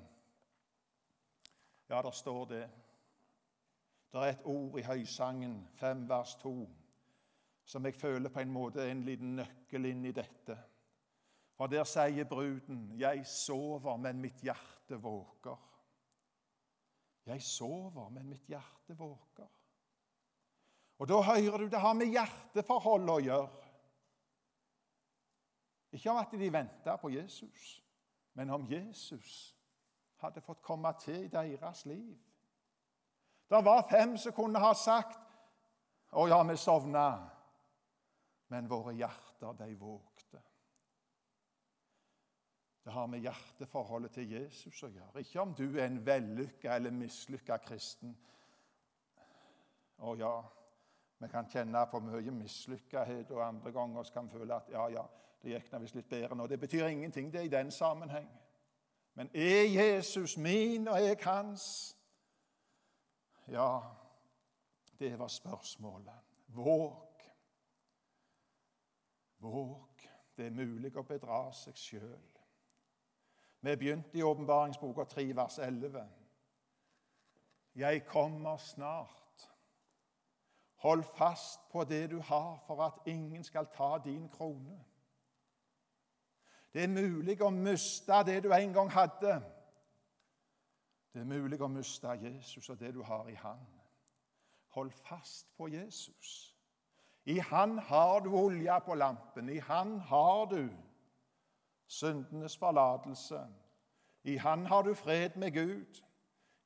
Ja, 1.91 2.01
der 2.03 2.11
står 2.11 2.47
det. 2.51 2.63
Det 4.13 4.21
er 4.21 4.33
et 4.33 4.47
ord 4.49 4.79
i 4.81 4.85
Høysangen, 4.87 5.69
5 5.77 6.09
vers 6.09 6.35
2, 6.43 6.55
som 7.65 7.87
jeg 7.87 7.95
føler 7.95 8.33
på 8.33 8.41
en 8.41 8.53
måte 8.53 8.83
er 8.83 8.91
en 8.93 9.05
liten 9.07 9.37
nøkkel 9.39 9.93
inn 9.93 10.05
i 10.09 10.15
dette. 10.17 10.57
For 11.55 11.71
der 11.71 11.85
sier 11.85 12.25
bruden, 12.25 12.99
'Jeg 12.99 13.27
sover, 13.27 13.97
men 13.97 14.21
mitt 14.21 14.41
hjerte 14.41 14.97
våker'. 14.97 15.69
Jeg 17.27 17.43
sover, 17.43 18.09
men 18.09 18.29
mitt 18.29 18.47
hjerte 18.47 18.99
våker. 18.99 19.62
Og 21.03 21.09
Da 21.09 21.21
hører 21.21 21.59
du 21.59 21.65
det 21.67 21.81
har 21.83 21.97
med 21.99 22.13
hjerteforhold 22.15 23.09
å 23.11 23.17
gjøre. 23.19 23.71
Ikke 25.93 26.13
om 26.13 26.21
at 26.21 26.37
de 26.39 26.51
venta 26.55 26.95
på 26.97 27.11
Jesus, 27.11 27.83
men 28.39 28.53
om 28.55 28.69
Jesus 28.71 29.57
hadde 30.23 30.45
fått 30.47 30.63
komme 30.63 30.93
til 31.03 31.25
i 31.25 31.33
deres 31.33 31.83
liv. 31.91 32.15
Det 33.51 33.65
var 33.65 33.83
fem 33.91 34.15
som 34.17 34.33
kunne 34.33 34.63
ha 34.63 34.73
sagt 34.75 35.19
'Å 36.13 36.29
ja, 36.29 36.43
vi 36.43 36.57
sovna', 36.57 37.31
men 38.49 38.71
våre 38.71 38.95
hjerter, 38.95 39.53
de 39.53 39.75
vågte. 39.75 40.43
Det 42.85 42.93
har 42.93 43.07
med 43.07 43.21
hjerteforholdet 43.21 44.13
til 44.13 44.31
Jesus 44.31 44.83
å 44.83 44.89
gjøre. 44.89 45.21
Ikke 45.21 45.41
om 45.41 45.55
du 45.55 45.79
er 45.79 45.87
en 45.87 46.07
vellykka 46.07 46.75
eller 46.75 46.91
mislykka 46.91 47.59
kristen. 47.59 48.17
Å 49.99 50.15
ja, 50.19 50.62
vi 51.23 51.29
kan 51.29 51.49
kjenne 51.51 51.87
på 51.91 52.01
mye 52.03 52.31
mislykkethet, 52.35 53.31
og 53.31 53.47
andre 53.47 53.73
ganger 53.73 54.11
kan 54.13 54.27
vi 54.29 54.39
føle 54.39 54.55
at 54.55 54.71
ja, 54.73 54.87
ja, 54.91 55.05
det 55.43 55.55
gikk 55.55 55.73
visst 55.81 55.99
litt 55.99 56.09
bedre 56.09 56.37
nå. 56.37 56.47
Det 56.47 56.61
betyr 56.61 56.87
ingenting, 56.87 57.33
det 57.33 57.41
er 57.41 57.45
i 57.45 57.57
den 57.57 57.71
sammenheng. 57.71 58.29
Men 59.15 59.31
er 59.35 59.65
Jesus 59.69 60.37
min, 60.37 60.89
og 60.89 60.95
er 60.95 61.13
jeg 61.13 61.19
hans? 61.25 61.97
Ja, 63.49 63.81
det 64.99 65.19
var 65.19 65.29
spørsmålet. 65.29 66.15
Våg. 66.47 67.23
Våg. 69.39 70.09
Det 70.37 70.47
er 70.47 70.55
mulig 70.57 70.95
å 70.97 71.05
bedra 71.05 71.45
seg 71.53 71.77
sjøl. 71.77 72.29
Vi 73.63 73.77
begynte 73.77 74.19
i 74.19 74.23
åpenbaringsboka 74.27 75.05
3, 75.05 75.27
vers 75.37 75.59
11. 75.59 76.07
Jeg 77.75 78.07
kommer 78.07 78.57
snart. 78.57 79.22
Hold 80.83 81.03
fast 81.03 81.69
på 81.71 81.85
det 81.85 82.11
du 82.11 82.21
har, 82.21 82.59
for 82.67 82.83
at 82.83 82.93
ingen 83.07 83.45
skal 83.45 83.67
ta 83.75 83.99
din 84.05 84.29
krone. 84.29 84.85
Det 86.75 86.83
er 86.83 86.89
mulig 86.89 87.37
å 87.43 87.51
miste 87.51 88.23
det 88.27 88.41
du 88.43 88.53
en 88.53 88.73
gang 88.73 88.91
hadde. 88.91 89.37
Det 91.13 91.21
er 91.21 91.29
mulig 91.29 91.61
å 91.61 91.69
miste 91.69 92.17
Jesus 92.23 92.71
og 92.73 92.81
det 92.81 92.95
du 92.97 93.03
har 93.03 93.29
i 93.29 93.37
Han. 93.45 93.61
Hold 94.75 94.91
fast 94.91 95.53
på 95.57 95.69
Jesus. 95.69 96.57
I 97.25 97.39
Han 97.39 97.79
har 97.79 98.21
du 98.21 98.33
olja 98.35 98.79
på 98.79 98.95
lampen. 98.95 99.49
I 99.49 99.59
Han 99.59 100.01
har 100.01 100.47
du 100.47 100.69
syndenes 101.87 102.57
forlatelse. 102.57 103.47
I 104.25 104.37
Han 104.37 104.67
har 104.67 104.83
du 104.83 104.95
fred 104.95 105.37
med 105.37 105.53
Gud. 105.53 106.03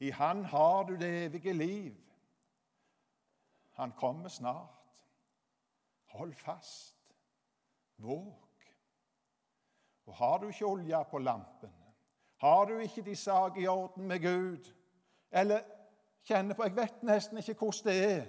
I 0.01 0.11
Han 0.11 0.45
har 0.45 0.85
du 0.85 0.97
det 0.97 1.25
evige 1.25 1.53
liv. 1.53 2.06
Han 3.77 3.93
kommer 3.93 4.29
snart. 4.29 5.05
Hold 6.05 6.35
fast. 6.35 6.97
Våg. 7.97 8.43
Og 10.07 10.15
har 10.15 10.39
du 10.39 10.49
ikke 10.49 10.67
olje 10.67 11.05
på 11.11 11.19
lampen, 11.19 11.73
har 12.37 12.65
du 12.65 12.79
ikke 12.79 13.03
de 13.03 13.17
sak 13.17 13.57
i 13.59 13.67
orden 13.67 14.07
med 14.07 14.21
Gud, 14.21 14.73
eller 15.31 15.61
kjenner 16.23 16.55
på 16.55 16.63
Jeg 16.63 16.77
vet 16.77 17.03
nesten 17.03 17.39
ikke 17.39 17.55
hvordan 17.55 17.85
det 17.85 18.13
er. 18.13 18.27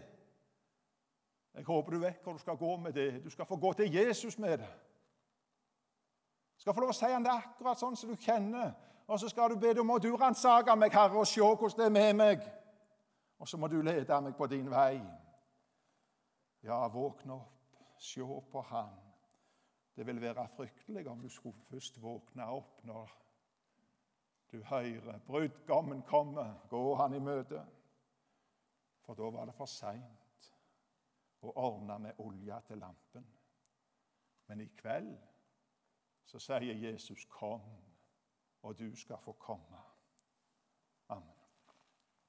Jeg 1.54 1.64
håper 1.64 1.92
du 1.92 2.00
vet 2.00 2.24
hvor 2.24 2.34
du 2.34 2.40
skal 2.40 2.58
gå 2.58 2.76
med 2.78 2.94
det. 2.94 3.24
Du 3.24 3.30
skal 3.30 3.46
få 3.46 3.56
gå 3.56 3.74
til 3.74 3.94
Jesus 3.94 4.38
med 4.40 4.58
det. 4.58 4.74
Du 6.56 6.62
skal 6.62 6.74
få 6.74 6.82
lov 6.82 6.90
å 6.90 6.98
si 6.98 7.10
han 7.12 7.26
det 7.26 7.34
akkurat 7.34 7.80
sånn 7.80 7.96
som 7.98 8.10
du 8.10 8.16
kjenner. 8.16 8.72
Og 9.08 9.20
så 9.20 9.30
skal 9.30 9.50
du 9.50 9.60
be 9.60 9.72
om 9.80 9.88
må 9.88 9.98
du 9.98 10.16
ransake 10.16 10.76
meg, 10.76 10.94
Herre, 10.94 11.18
og 11.18 11.28
se 11.28 11.42
hvordan 11.42 11.80
det 11.80 11.86
er 11.86 11.96
med 11.96 12.14
meg. 12.14 12.46
Og 13.40 13.48
så 13.48 13.58
må 13.58 13.68
du 13.68 13.82
lede 13.82 14.22
meg 14.22 14.36
på 14.36 14.48
din 14.48 14.70
vei. 14.72 15.00
Ja, 16.68 16.88
våkne 16.88 17.34
opp, 17.34 17.76
se 17.98 18.22
på 18.52 18.62
Han. 18.62 18.96
Det 19.96 20.06
vil 20.06 20.20
være 20.22 20.48
fryktelig 20.48 21.08
om 21.08 21.22
du 21.22 21.30
skulle 21.30 21.56
først 21.70 22.02
våkne 22.02 22.44
opp 22.44 22.84
når 22.84 23.14
du 24.52 24.64
hører 24.64 25.20
brudgommen 25.26 26.02
komme, 26.04 26.44
gå 26.70 26.96
han 26.96 27.14
i 27.14 27.20
møte. 27.24 27.64
For 29.02 29.16
da 29.16 29.30
var 29.32 29.48
det 29.48 29.56
for 29.56 29.72
seint 29.72 30.52
å 31.40 31.56
ordne 31.56 31.98
med 32.04 32.20
olje 32.20 32.60
til 32.68 32.84
lampen. 32.84 33.26
Men 34.48 34.62
i 34.62 34.68
kveld 34.76 35.16
så 36.28 36.40
sier 36.40 36.84
Jesus 36.84 37.26
'kom', 37.26 37.80
og 38.62 38.78
du 38.80 38.96
skal 38.96 39.18
få 39.18 39.32
komme. 39.32 39.87